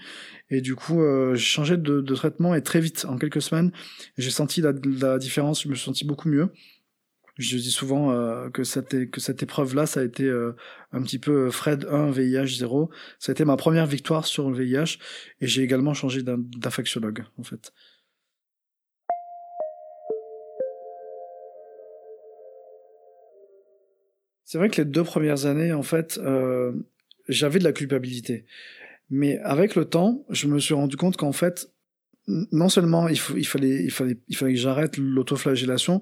Et 0.49 0.61
du 0.61 0.75
coup, 0.75 1.01
euh, 1.01 1.35
j'ai 1.35 1.45
changé 1.45 1.77
de, 1.77 2.01
traitement 2.15 2.55
et 2.55 2.61
très 2.61 2.79
vite, 2.79 3.05
en 3.07 3.17
quelques 3.17 3.41
semaines, 3.41 3.71
j'ai 4.17 4.29
senti 4.29 4.61
la, 4.61 4.73
la 5.01 5.17
différence, 5.17 5.63
je 5.63 5.69
me 5.69 5.75
suis 5.75 5.85
senti 5.85 6.05
beaucoup 6.05 6.29
mieux. 6.29 6.49
Je 7.37 7.57
dis 7.57 7.71
souvent 7.71 8.11
euh, 8.11 8.49
que 8.49 8.63
cette, 8.63 9.09
que 9.09 9.19
cette 9.21 9.41
épreuve-là, 9.41 9.85
ça 9.85 10.01
a 10.01 10.03
été 10.03 10.25
euh, 10.25 10.55
un 10.91 11.01
petit 11.01 11.17
peu 11.17 11.49
Fred 11.49 11.87
1, 11.89 12.11
VIH 12.11 12.57
0. 12.59 12.89
Ça 13.19 13.31
a 13.31 13.33
été 13.33 13.45
ma 13.45 13.57
première 13.57 13.87
victoire 13.87 14.25
sur 14.25 14.49
le 14.49 14.63
VIH 14.63 14.97
et 15.39 15.47
j'ai 15.47 15.63
également 15.63 15.93
changé 15.93 16.23
d'infectiologue, 16.23 17.23
en 17.37 17.43
fait. 17.43 17.73
C'est 24.51 24.57
vrai 24.57 24.69
que 24.69 24.81
les 24.81 24.85
deux 24.85 25.05
premières 25.05 25.45
années, 25.45 25.71
en 25.71 25.81
fait, 25.81 26.19
euh, 26.21 26.73
j'avais 27.29 27.57
de 27.57 27.63
la 27.63 27.71
culpabilité. 27.71 28.43
Mais 29.09 29.39
avec 29.45 29.75
le 29.75 29.85
temps, 29.85 30.25
je 30.29 30.47
me 30.47 30.59
suis 30.59 30.73
rendu 30.73 30.97
compte 30.97 31.15
qu'en 31.15 31.31
fait, 31.31 31.71
non 32.27 32.67
seulement 32.67 33.07
il, 33.07 33.17
fallait, 33.17 33.39
il, 33.81 33.91
fallait, 33.91 34.17
il 34.27 34.35
fallait 34.35 34.53
que 34.53 34.59
j'arrête 34.59 34.97
l'autoflagellation, 34.97 36.01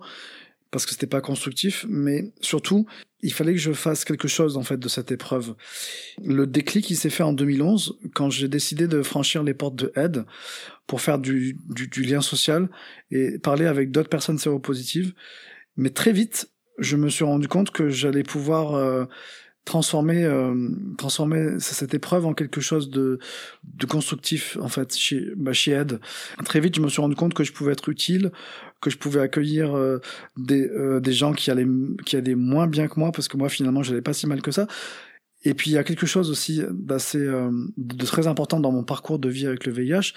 parce 0.72 0.88
que 0.88 0.94
c'était 0.94 1.06
pas 1.06 1.22
constructif, 1.22 1.86
mais 1.90 2.34
surtout, 2.42 2.88
il 3.22 3.34
fallait 3.34 3.54
que 3.54 3.60
je 3.60 3.72
fasse 3.72 4.04
quelque 4.04 4.28
chose 4.28 4.58
en 4.58 4.64
fait 4.64 4.78
de 4.78 4.90
cette 4.90 5.12
épreuve. 5.12 5.54
Le 6.26 6.48
déclic, 6.48 6.90
il 6.90 6.96
s'est 6.96 7.12
fait 7.12 7.22
en 7.22 7.34
2011 7.34 8.00
quand 8.16 8.32
j'ai 8.32 8.48
décidé 8.48 8.88
de 8.88 9.04
franchir 9.04 9.44
les 9.44 9.54
portes 9.54 9.76
de 9.76 9.92
aide 9.96 10.26
pour 10.88 11.02
faire 11.02 11.20
du, 11.20 11.56
du, 11.70 11.88
du 11.88 12.02
lien 12.02 12.22
social 12.22 12.68
et 13.12 13.38
parler 13.38 13.68
avec 13.68 13.92
d'autres 13.92 14.10
personnes 14.10 14.40
séropositives. 14.40 15.14
Mais 15.78 15.92
très 15.92 16.14
vite, 16.14 16.50
je 16.80 16.96
me 16.96 17.10
suis 17.10 17.24
rendu 17.24 17.48
compte 17.48 17.72
que 17.72 17.90
j'allais 17.90 18.24
pouvoir 18.24 18.76
euh, 18.76 19.06
transformer 19.70 20.24
euh, 20.24 20.70
transformer 20.98 21.60
cette 21.60 21.94
épreuve 21.94 22.26
en 22.26 22.34
quelque 22.34 22.60
chose 22.60 22.90
de 22.90 23.20
de 23.64 23.86
constructif 23.86 24.58
en 24.60 24.68
fait 24.68 24.96
chez 24.96 25.32
bah, 25.36 25.54
chez 25.54 25.72
Ed. 25.74 26.00
Très 26.44 26.60
vite 26.60 26.76
je 26.76 26.82
me 26.82 26.90
suis 26.90 27.02
rendu 27.02 27.16
compte 27.16 27.36
que 27.36 27.44
je 27.44 27.54
pouvais 27.54 27.74
être 27.74 27.88
utile 27.90 28.32
que 28.82 28.90
je 28.90 28.98
pouvais 28.98 29.22
accueillir 29.22 29.78
euh, 29.78 30.00
des 30.38 30.68
euh, 30.70 31.00
des 31.00 31.14
gens 31.14 31.34
qui 31.34 31.52
allaient 31.52 31.68
qui 32.06 32.16
allaient 32.16 32.36
moins 32.36 32.66
bien 32.66 32.88
que 32.88 33.00
moi 33.00 33.12
parce 33.12 33.28
que 33.28 33.38
moi 33.38 33.50
finalement 33.50 33.84
j'allais 33.84 34.02
pas 34.02 34.14
si 34.14 34.26
mal 34.26 34.42
que 34.42 34.52
ça. 34.52 34.68
Et 35.44 35.54
puis 35.54 35.70
il 35.72 35.74
y 35.76 35.78
a 35.78 35.84
quelque 35.84 36.08
chose 36.08 36.32
aussi 36.32 36.62
d'assez 36.70 37.26
de 37.78 38.06
très 38.06 38.28
important 38.28 38.60
dans 38.60 38.74
mon 38.74 38.84
parcours 38.84 39.20
de 39.20 39.30
vie 39.30 39.48
avec 39.48 39.66
le 39.66 39.72
VIH 39.72 40.14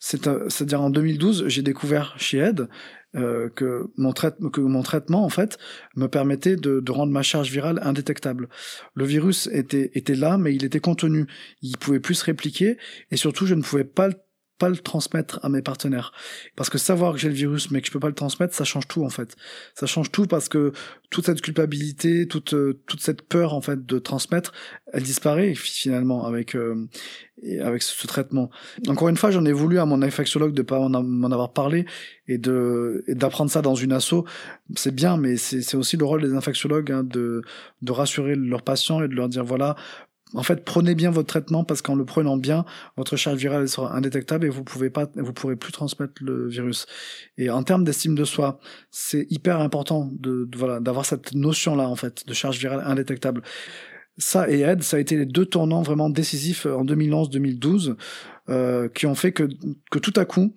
c'est-à-dire 0.00 0.80
en 0.80 0.90
2012 0.90 1.44
j'ai 1.46 1.62
découvert 1.62 2.14
chez 2.18 2.38
Ed 2.38 2.68
euh, 3.16 3.48
que, 3.48 3.86
mon 3.96 4.12
que 4.12 4.60
mon 4.60 4.82
traitement 4.82 5.24
en 5.24 5.28
fait 5.28 5.58
me 5.96 6.06
permettait 6.06 6.56
de, 6.56 6.80
de, 6.80 6.92
rendre 6.92 7.12
ma 7.12 7.22
charge 7.22 7.50
virale 7.50 7.78
indétectable. 7.82 8.48
Le 8.94 9.04
virus 9.04 9.48
était, 9.52 9.90
était 9.94 10.14
là, 10.14 10.38
mais 10.38 10.54
il 10.54 10.64
était 10.64 10.80
contenu. 10.80 11.26
Il 11.62 11.76
pouvait 11.76 12.00
plus 12.00 12.16
se 12.16 12.24
répliquer 12.24 12.76
et 13.10 13.16
surtout 13.16 13.46
je 13.46 13.54
ne 13.54 13.62
pouvais 13.62 13.84
pas 13.84 14.08
pas 14.58 14.68
le 14.68 14.76
transmettre 14.76 15.40
à 15.42 15.48
mes 15.48 15.62
partenaires. 15.62 16.12
Parce 16.56 16.70
que 16.70 16.78
savoir 16.78 17.12
que 17.12 17.18
j'ai 17.18 17.28
le 17.28 17.34
virus 17.34 17.70
mais 17.70 17.80
que 17.80 17.86
je 17.86 17.92
peux 17.92 18.00
pas 18.00 18.08
le 18.08 18.14
transmettre, 18.14 18.54
ça 18.54 18.64
change 18.64 18.86
tout 18.86 19.04
en 19.04 19.10
fait. 19.10 19.36
Ça 19.74 19.86
change 19.86 20.10
tout 20.12 20.26
parce 20.26 20.48
que 20.48 20.72
toute 21.10 21.26
cette 21.26 21.40
culpabilité, 21.40 22.28
toute 22.28 22.54
euh, 22.54 22.80
toute 22.86 23.00
cette 23.00 23.22
peur 23.22 23.54
en 23.54 23.60
fait 23.60 23.84
de 23.84 23.98
transmettre, 23.98 24.52
elle 24.92 25.02
disparaît 25.02 25.54
finalement 25.54 26.26
avec 26.26 26.54
euh, 26.54 26.88
avec 27.60 27.82
ce, 27.82 28.06
traitement. 28.06 28.50
Encore 28.86 29.08
une 29.08 29.16
fois, 29.16 29.30
j'en 29.30 29.44
ai 29.44 29.52
voulu 29.52 29.78
à 29.78 29.86
mon 29.86 30.02
infectiologue 30.02 30.54
de 30.54 30.62
pas 30.62 30.78
m'en 30.88 31.30
avoir 31.30 31.52
parlé 31.52 31.84
et 32.28 32.38
de 32.38 33.04
d'apprendre 33.08 33.50
ça 33.50 33.60
dans 33.60 33.74
une 33.74 33.92
asso. 33.92 34.24
C'est 34.76 34.94
bien, 34.94 35.16
mais 35.16 35.36
c'est 35.36 35.76
aussi 35.76 35.96
le 35.96 36.04
rôle 36.04 36.22
des 36.22 36.34
infectiologues 36.34 36.92
hein, 36.92 37.02
de 37.02 37.42
de 37.82 37.92
rassurer 37.92 38.36
leurs 38.36 38.62
patients 38.62 39.02
et 39.02 39.08
de 39.08 39.14
leur 39.14 39.28
dire 39.28 39.44
voilà 39.44 39.76
en 40.34 40.42
fait, 40.42 40.64
prenez 40.64 40.94
bien 40.94 41.10
votre 41.10 41.28
traitement 41.28 41.64
parce 41.64 41.82
qu'en 41.82 41.94
le 41.94 42.04
prenant 42.04 42.36
bien, 42.36 42.64
votre 42.96 43.16
charge 43.16 43.38
virale 43.38 43.68
sera 43.68 43.94
indétectable 43.94 44.46
et 44.46 44.48
vous 44.48 44.64
pouvez 44.64 44.90
pas, 44.90 45.06
vous 45.14 45.32
pourrez 45.32 45.56
plus 45.56 45.72
transmettre 45.72 46.14
le 46.20 46.48
virus. 46.48 46.86
Et 47.38 47.50
en 47.50 47.62
termes 47.62 47.84
d'estime 47.84 48.14
de 48.14 48.24
soi, 48.24 48.58
c'est 48.90 49.26
hyper 49.30 49.60
important 49.60 50.10
de, 50.12 50.48
voilà 50.56 50.80
d'avoir 50.80 51.06
cette 51.06 51.34
notion 51.34 51.76
là 51.76 51.88
en 51.88 51.96
fait 51.96 52.26
de 52.26 52.34
charge 52.34 52.58
virale 52.58 52.82
indétectable. 52.84 53.42
Ça 54.16 54.48
et 54.48 54.60
aide, 54.60 54.82
ça 54.84 54.96
a 54.96 55.00
été 55.00 55.16
les 55.16 55.26
deux 55.26 55.44
tournants 55.44 55.82
vraiment 55.82 56.08
décisifs 56.08 56.66
en 56.66 56.84
2011-2012 56.84 57.96
euh, 58.48 58.88
qui 58.88 59.06
ont 59.06 59.14
fait 59.14 59.32
que, 59.32 59.48
que 59.90 59.98
tout 59.98 60.12
à 60.16 60.24
coup, 60.24 60.54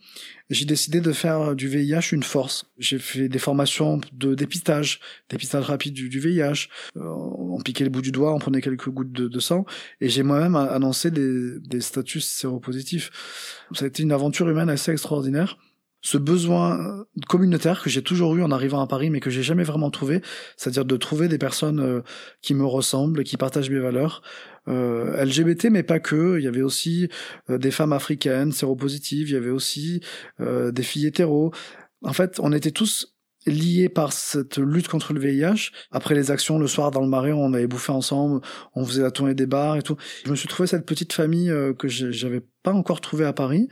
j'ai 0.50 0.66
décidé 0.66 1.02
de 1.02 1.12
faire 1.12 1.56
du 1.56 1.68
VIH 1.68 2.12
une 2.12 2.22
force. 2.22 2.66
J'ai 2.78 3.00
fait 3.00 3.30
des 3.30 3.40
formations 3.40 4.00
de 4.14 4.36
dépistage, 4.36 5.00
dépistage 5.30 5.64
rapide 5.66 5.94
du, 5.94 6.08
du 6.10 6.20
VIH. 6.20 6.68
Euh, 6.98 7.02
on 7.02 7.60
piquait 7.62 7.84
le 7.84 7.90
bout 7.90 8.02
du 8.02 8.12
doigt, 8.12 8.34
on 8.34 8.40
prenait 8.40 8.62
quelques 8.62 8.90
gouttes 8.90 9.12
de, 9.12 9.28
de 9.28 9.40
sang, 9.40 9.66
et 10.02 10.10
j'ai 10.10 10.22
moi-même 10.22 10.56
annoncé 10.56 11.10
des, 11.10 11.60
des 11.60 11.82
statuts 11.82 12.22
séropositifs. 12.22 13.10
Ça 13.74 13.86
a 13.86 13.88
été 13.88 14.04
une 14.04 14.12
aventure 14.12 14.48
humaine 14.50 14.70
assez 14.70 14.92
extraordinaire 14.92 15.58
ce 16.02 16.18
besoin 16.18 17.06
communautaire 17.28 17.82
que 17.82 17.90
j'ai 17.90 18.02
toujours 18.02 18.36
eu 18.36 18.44
en 18.44 18.52
arrivant 18.52 18.82
à 18.82 18.88
Paris, 18.88 19.10
mais 19.10 19.20
que 19.20 19.30
j'ai 19.30 19.44
jamais 19.44 19.64
vraiment 19.64 19.90
trouvé, 19.90 20.22
c'est-à-dire 20.56 20.86
de 20.86 20.98
trouver 20.98 21.28
des 21.28 21.38
personnes 21.38 21.80
euh, 21.80 22.02
qui 22.42 22.54
me 22.54 22.66
ressemblent 22.66 23.24
qui 23.24 23.38
partagent 23.38 23.70
mes 23.70 23.80
valeurs. 23.80 24.22
Euh, 24.68 25.24
LGBT, 25.24 25.66
mais 25.66 25.84
pas 25.84 26.00
que. 26.00 26.38
Il 26.40 26.44
y 26.44 26.48
avait 26.48 26.62
aussi 26.62 27.10
euh, 27.50 27.58
des 27.58 27.72
femmes 27.72 27.94
africaines 27.94 28.52
séropositives. 28.52 29.30
Il 29.30 29.34
y 29.34 29.38
avait 29.38 29.50
aussi 29.50 30.02
des 30.40 30.84
filles 30.84 31.08
hétéros. 31.08 31.52
En 32.04 32.14
fait, 32.14 32.40
on 32.40 32.52
était 32.52 32.72
tous 32.72 33.16
liés 33.46 33.88
par 33.88 34.12
cette 34.12 34.58
lutte 34.58 34.90
contre 34.90 35.14
le 35.14 35.20
VIH. 35.22 35.72
Après 35.92 36.16
les 36.16 36.32
actions 36.32 36.60
le 36.60 36.68
soir 36.68 36.92
dans 36.92 37.02
le 37.02 37.08
marais, 37.08 37.32
on 37.32 37.54
avait 37.54 37.68
bouffé 37.68 37.94
ensemble, 37.94 38.42
on 38.76 38.86
faisait 38.86 39.04
la 39.04 39.12
tournée 39.12 39.36
des 39.36 39.46
bars 39.46 39.78
et 39.78 39.82
tout. 39.82 39.96
Je 40.26 40.32
me 40.32 40.36
suis 40.36 40.50
trouvé 40.50 40.68
cette 40.68 40.86
petite 40.86 41.14
famille 41.14 41.52
que 41.80 41.88
j'avais 41.88 42.42
pas 42.62 42.74
encore 42.74 43.00
trouvée 43.00 43.26
à 43.26 43.34
Paris. 43.34 43.70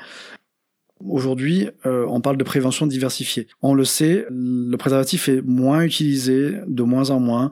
Aujourd'hui, 1.04 1.68
euh, 1.86 2.06
on 2.08 2.22
parle 2.22 2.38
de 2.38 2.44
prévention 2.46 2.88
diversifiée. 2.88 3.48
On 3.62 3.74
le 3.74 3.84
sait, 3.84 4.26
le 4.30 4.78
préservatif 4.78 5.28
est 5.28 5.42
moins 5.42 5.82
utilisé, 5.82 6.54
de 6.68 6.84
moins 6.84 7.10
en 7.10 7.20
moins. 7.20 7.52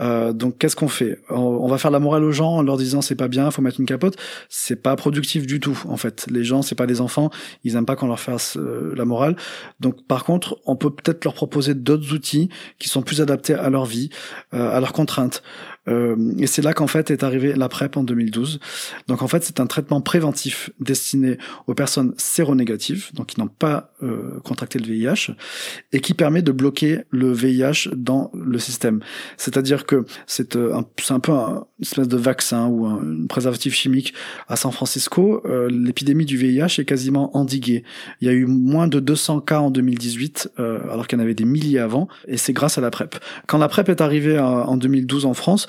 Euh, 0.00 0.34
donc, 0.34 0.58
qu'est-ce 0.58 0.76
qu'on 0.76 0.88
fait? 0.88 1.18
On, 1.30 1.66
va 1.68 1.78
faire 1.78 1.90
la 1.90 2.00
morale 2.00 2.22
aux 2.22 2.32
gens 2.32 2.50
en 2.50 2.62
leur 2.62 2.76
disant 2.76 3.00
c'est 3.00 3.14
pas 3.14 3.28
bien, 3.28 3.50
faut 3.50 3.62
mettre 3.62 3.80
une 3.80 3.86
capote. 3.86 4.16
C'est 4.50 4.76
pas 4.76 4.94
productif 4.94 5.46
du 5.46 5.58
tout, 5.58 5.82
en 5.88 5.96
fait. 5.96 6.26
Les 6.30 6.44
gens, 6.44 6.60
c'est 6.60 6.74
pas 6.74 6.86
des 6.86 7.00
enfants, 7.00 7.30
ils 7.64 7.76
aiment 7.76 7.86
pas 7.86 7.96
qu'on 7.96 8.08
leur 8.08 8.20
fasse 8.20 8.58
euh, 8.58 8.92
la 8.94 9.06
morale. 9.06 9.36
Donc, 9.80 10.06
par 10.06 10.24
contre, 10.24 10.58
on 10.66 10.76
peut 10.76 10.90
peut-être 10.90 11.24
leur 11.24 11.32
proposer 11.32 11.74
d'autres 11.74 12.12
outils 12.12 12.50
qui 12.78 12.90
sont 12.90 13.00
plus 13.00 13.22
adaptés 13.22 13.54
à 13.54 13.70
leur 13.70 13.86
vie, 13.86 14.10
à 14.52 14.78
leurs 14.80 14.92
contraintes. 14.92 15.42
Euh, 15.88 16.16
et 16.38 16.46
c'est 16.46 16.62
là 16.62 16.72
qu'en 16.72 16.86
fait 16.86 17.10
est 17.10 17.24
arrivé 17.24 17.54
la 17.54 17.68
PrEP 17.68 17.96
en 17.96 18.04
2012. 18.04 18.60
Donc 19.08 19.22
en 19.22 19.28
fait, 19.28 19.42
c'est 19.44 19.60
un 19.60 19.66
traitement 19.66 20.00
préventif 20.00 20.70
destiné 20.80 21.38
aux 21.66 21.74
personnes 21.74 22.14
séronégatives, 22.16 23.10
donc 23.14 23.28
qui 23.28 23.40
n'ont 23.40 23.48
pas 23.48 23.92
euh, 24.02 24.38
contracté 24.44 24.78
le 24.78 24.86
VIH, 24.86 25.32
et 25.92 26.00
qui 26.00 26.14
permet 26.14 26.42
de 26.42 26.52
bloquer 26.52 27.00
le 27.10 27.32
VIH 27.32 27.90
dans 27.94 28.30
le 28.34 28.58
système. 28.58 29.00
C'est-à-dire 29.36 29.86
que 29.86 30.04
c'est 30.26 30.56
euh, 30.56 30.74
un, 30.74 30.82
peu 31.20 31.32
un, 31.32 31.66
une 31.78 31.82
espèce 31.82 32.08
de 32.08 32.16
vaccin 32.16 32.66
ou 32.66 32.86
un, 32.86 33.26
préservatif 33.28 33.74
chimique 33.74 34.14
à 34.48 34.56
San 34.56 34.72
Francisco. 34.72 35.42
L'épidémie 35.68 36.24
du 36.24 36.36
VIH 36.36 36.80
est 36.80 36.84
quasiment 36.84 37.36
endiguée. 37.36 37.84
Il 38.20 38.26
y 38.26 38.30
a 38.30 38.32
eu 38.32 38.46
moins 38.46 38.88
de 38.88 39.00
200 39.00 39.40
cas 39.40 39.60
en 39.60 39.70
2018, 39.70 40.52
euh, 40.58 40.80
alors 40.90 41.06
qu'il 41.06 41.18
y 41.18 41.20
en 41.20 41.24
avait 41.24 41.34
des 41.34 41.44
milliers 41.44 41.78
avant, 41.78 42.08
et 42.26 42.36
c'est 42.36 42.52
grâce 42.52 42.78
à 42.78 42.80
la 42.80 42.90
PrEP. 42.90 43.16
Quand 43.46 43.58
la 43.58 43.68
PrEP 43.68 43.88
est 43.88 44.00
arrivée 44.00 44.38
en 44.38 44.76
2012 44.76 45.26
en 45.26 45.34
France, 45.34 45.66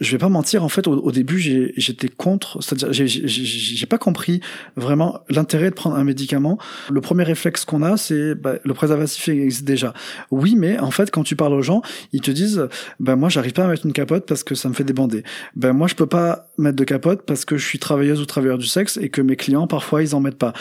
je 0.00 0.12
vais 0.12 0.18
pas 0.18 0.28
mentir, 0.28 0.62
en 0.62 0.68
fait, 0.68 0.86
au, 0.86 1.10
début, 1.10 1.38
j'étais 1.76 2.08
contre, 2.08 2.62
c'est-à-dire, 2.62 2.92
j'ai 2.92 3.86
pas 3.86 3.98
compris 3.98 4.40
vraiment 4.76 5.20
l'intérêt 5.28 5.70
de 5.70 5.74
prendre 5.74 5.96
un 5.96 6.04
médicament. 6.04 6.58
Le 6.90 7.00
premier 7.00 7.24
réflexe 7.24 7.64
qu'on 7.64 7.82
a, 7.82 7.96
c'est 7.96 8.34
bah, 8.36 8.54
le 8.62 8.74
préservatif 8.74 9.28
existe 9.28 9.64
déjà. 9.64 9.94
Oui, 10.30 10.54
mais 10.56 10.78
en 10.78 10.92
fait, 10.92 11.10
quand 11.10 11.24
tu 11.24 11.34
parles 11.34 11.54
aux 11.54 11.62
gens, 11.62 11.82
ils 12.12 12.20
te 12.20 12.30
disent, 12.30 12.68
ben 13.00 13.16
moi, 13.16 13.28
j'arrive 13.28 13.52
pas 13.52 13.64
à 13.64 13.68
mettre 13.68 13.86
une 13.86 13.92
capote 13.92 14.26
parce 14.26 14.44
que 14.44 14.54
ça 14.54 14.68
me 14.68 14.74
fait 14.74 14.84
débander. 14.84 15.24
Ben 15.56 15.72
moi, 15.72 15.88
je 15.88 15.96
peux 15.96 16.06
pas 16.06 16.48
mettre 16.58 16.76
de 16.76 16.84
capote 16.84 17.22
parce 17.26 17.44
que 17.44 17.56
je 17.56 17.66
suis 17.66 17.80
travailleuse 17.80 18.20
ou 18.20 18.26
travailleur 18.26 18.58
du 18.58 18.66
sexe 18.66 18.98
et 19.02 19.08
que 19.08 19.20
mes 19.20 19.36
clients, 19.36 19.66
parfois, 19.66 20.02
ils 20.02 20.14
en 20.14 20.20
mettent 20.20 20.38
pas. 20.38 20.52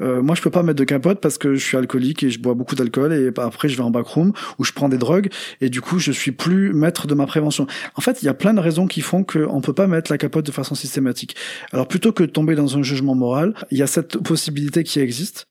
Euh, 0.00 0.22
moi, 0.22 0.34
je 0.34 0.40
peux 0.40 0.50
pas 0.50 0.62
mettre 0.62 0.78
de 0.78 0.84
capote 0.84 1.20
parce 1.20 1.36
que 1.36 1.54
je 1.54 1.64
suis 1.64 1.76
alcoolique 1.76 2.22
et 2.22 2.30
je 2.30 2.40
bois 2.40 2.54
beaucoup 2.54 2.74
d'alcool 2.74 3.12
et 3.12 3.30
après, 3.40 3.68
je 3.68 3.76
vais 3.76 3.82
en 3.82 3.90
backroom 3.90 4.32
ou 4.58 4.64
je 4.64 4.72
prends 4.72 4.88
des 4.88 4.98
drogues 4.98 5.28
et 5.60 5.68
du 5.68 5.82
coup, 5.82 5.98
je 5.98 6.12
suis 6.12 6.32
plus 6.32 6.72
maître 6.72 7.06
de 7.06 7.14
ma 7.14 7.26
prévention. 7.26 7.66
En 7.94 8.00
fait, 8.00 8.22
il 8.22 8.26
y 8.26 8.28
a 8.28 8.34
plein 8.34 8.54
de 8.54 8.60
raisons 8.60 8.85
qui 8.86 9.00
font 9.00 9.24
qu'on 9.24 9.56
ne 9.56 9.62
peut 9.62 9.72
pas 9.72 9.86
mettre 9.86 10.10
la 10.10 10.18
capote 10.18 10.46
de 10.46 10.52
façon 10.52 10.74
systématique. 10.74 11.36
Alors 11.72 11.88
plutôt 11.88 12.12
que 12.12 12.24
de 12.24 12.30
tomber 12.30 12.54
dans 12.54 12.76
un 12.76 12.82
jugement 12.82 13.14
moral, 13.14 13.54
il 13.70 13.78
y 13.78 13.82
a 13.82 13.86
cette 13.86 14.18
possibilité 14.18 14.84
qui 14.84 15.00
existe. 15.00 15.46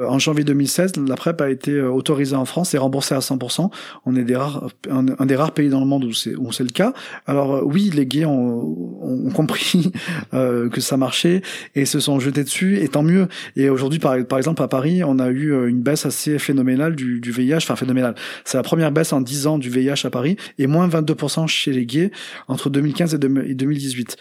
Euh, 0.00 0.06
en 0.06 0.18
janvier 0.18 0.44
2016, 0.44 0.92
la 1.08 1.16
PrEP 1.16 1.40
a 1.40 1.50
été 1.50 1.72
euh, 1.72 1.90
autorisée 1.90 2.36
en 2.36 2.44
France 2.44 2.74
et 2.74 2.78
remboursée 2.78 3.14
à 3.14 3.18
100%. 3.18 3.70
On 4.06 4.16
est 4.16 4.24
des 4.24 4.36
rares, 4.36 4.68
un, 4.88 5.26
des 5.26 5.36
rares 5.36 5.52
pays 5.52 5.68
dans 5.68 5.80
le 5.80 5.86
monde 5.86 6.04
où 6.04 6.12
c'est 6.12 6.34
où 6.34 6.52
c'est 6.52 6.64
le 6.64 6.70
cas. 6.70 6.92
Alors 7.26 7.56
euh, 7.56 7.62
oui, 7.64 7.90
les 7.94 8.06
gays 8.06 8.24
ont, 8.24 9.00
ont 9.02 9.30
compris 9.30 9.92
que 10.32 10.80
ça 10.80 10.96
marchait 10.96 11.42
et 11.74 11.84
se 11.84 12.00
sont 12.00 12.20
jetés 12.20 12.44
dessus, 12.44 12.78
et 12.78 12.88
tant 12.88 13.02
mieux. 13.02 13.28
Et 13.56 13.68
aujourd'hui, 13.68 13.98
par, 13.98 14.24
par 14.26 14.38
exemple, 14.38 14.62
à 14.62 14.68
Paris, 14.68 15.02
on 15.04 15.18
a 15.18 15.28
eu 15.28 15.68
une 15.68 15.82
baisse 15.82 16.06
assez 16.06 16.38
phénoménale 16.38 16.96
du, 16.96 17.20
du 17.20 17.30
VIH, 17.30 17.56
enfin 17.56 17.76
phénoménale. 17.76 18.14
C'est 18.44 18.56
la 18.56 18.62
première 18.62 18.92
baisse 18.92 19.12
en 19.12 19.20
10 19.20 19.46
ans 19.46 19.58
du 19.58 19.70
VIH 19.70 20.04
à 20.04 20.10
Paris, 20.10 20.36
et 20.58 20.66
moins 20.66 20.88
22% 20.88 21.46
chez 21.46 21.72
les 21.72 21.86
gays 21.86 22.10
entre 22.48 22.70
2015 22.70 23.14
et 23.14 23.18
2018. 23.54 24.16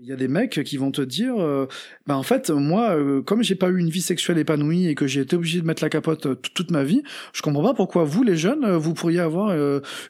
Il 0.00 0.06
y 0.06 0.12
a 0.12 0.16
des 0.16 0.28
mecs 0.28 0.62
qui 0.64 0.76
vont 0.76 0.92
te 0.92 1.02
dire, 1.02 1.34
euh, 1.38 1.66
bah 2.06 2.16
en 2.16 2.22
fait, 2.22 2.50
moi, 2.50 2.96
euh, 2.96 3.20
comme 3.20 3.42
j'ai 3.42 3.56
pas 3.56 3.68
eu 3.68 3.78
une 3.78 3.88
vie 3.88 4.00
sexuelle 4.00 4.38
épanouie 4.38 4.86
et 4.86 4.94
que 4.94 5.08
j'ai 5.08 5.22
été 5.22 5.34
obligé 5.34 5.60
de 5.60 5.66
mettre 5.66 5.82
la 5.82 5.88
capote 5.88 6.26
euh, 6.26 6.34
toute 6.54 6.70
ma 6.70 6.84
vie, 6.84 7.02
je 7.32 7.42
comprends 7.42 7.64
pas 7.64 7.74
pourquoi 7.74 8.04
vous, 8.04 8.22
les 8.22 8.36
jeunes, 8.36 8.64
euh, 8.64 8.78
vous 8.78 8.94
pourriez 8.94 9.18
avoir 9.18 9.56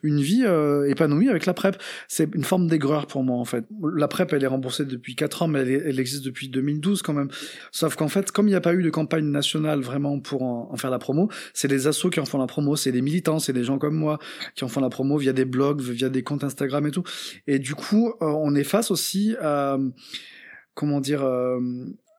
une 0.03 0.21
vie 0.21 0.45
épanouie 0.89 1.29
avec 1.31 1.47
la 1.47 1.55
PrEP. 1.55 1.77
C'est 2.07 2.35
une 2.35 2.45
forme 2.45 2.67
d'aigreur 2.67 3.07
pour 3.07 3.23
moi, 3.23 3.39
en 3.39 3.45
fait. 3.45 3.65
La 3.95 4.09
PrEP, 4.09 4.33
elle 4.35 4.45
est 4.45 4.49
remboursée 4.49 4.85
depuis 4.85 5.15
4 5.15 5.43
ans, 5.43 5.49
mais 5.49 5.61
elle, 5.61 5.99
existe 5.99 6.25
depuis 6.25 6.49
2012 6.49 7.03
quand 7.03 7.15
même. 7.15 7.29
Sauf 7.73 7.97
qu'en 7.97 8.09
fait, 8.09 8.31
comme 8.31 8.47
il 8.47 8.51
n'y 8.51 8.57
a 8.57 8.61
pas 8.61 8.75
eu 8.75 8.83
de 8.83 8.91
campagne 8.91 9.25
nationale 9.25 9.81
vraiment 9.81 10.21
pour 10.21 10.43
en, 10.43 10.77
faire 10.77 10.91
la 10.91 10.99
promo, 10.99 11.31
c'est 11.55 11.69
les 11.69 11.87
assos 11.87 12.11
qui 12.11 12.21
en 12.21 12.27
font 12.27 12.39
la 12.39 12.47
promo, 12.47 12.77
c'est 12.77 12.93
des 12.93 13.03
militants, 13.03 13.39
c'est 13.39 13.53
des 13.53 13.65
gens 13.65 13.79
comme 13.79 13.97
moi 13.97 14.19
qui 14.55 14.65
en 14.65 14.69
font 14.69 14.81
la 14.81 14.91
promo 14.91 15.17
via 15.17 15.33
des 15.33 15.45
blogs, 15.45 15.81
via 15.81 16.09
des 16.09 16.23
comptes 16.23 16.45
Instagram 16.45 16.87
et 16.87 16.91
tout. 16.91 17.05
Et 17.47 17.59
du 17.59 17.75
coup, 17.75 18.13
on 18.21 18.55
est 18.55 18.65
face 18.65 18.91
aussi 18.91 19.35
à 19.41 19.78
euh, 19.78 19.78
comment 20.75 21.01
dire, 21.01 21.23
euh, 21.23 21.59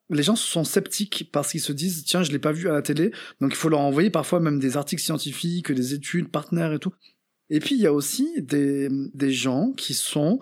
les 0.09 0.23
gens 0.23 0.35
sont 0.35 0.63
sceptiques 0.63 1.29
parce 1.31 1.51
qu'ils 1.51 1.61
se 1.61 1.71
disent 1.71 2.03
tiens 2.05 2.23
je 2.23 2.31
l'ai 2.31 2.39
pas 2.39 2.51
vu 2.51 2.67
à 2.69 2.73
la 2.73 2.81
télé. 2.81 3.11
Donc 3.41 3.51
il 3.51 3.55
faut 3.55 3.69
leur 3.69 3.79
envoyer 3.79 4.09
parfois 4.09 4.39
même 4.39 4.59
des 4.59 4.77
articles 4.77 5.01
scientifiques 5.01 5.71
des 5.71 5.93
études 5.93 6.29
partenaires 6.29 6.73
et 6.73 6.79
tout 6.79 6.93
et 7.49 7.59
puis 7.59 7.75
il 7.75 7.81
y 7.81 7.87
a 7.87 7.93
aussi 7.93 8.29
des, 8.37 8.89
des 9.13 9.31
gens 9.31 9.71
qui 9.75 9.93
sont 9.93 10.39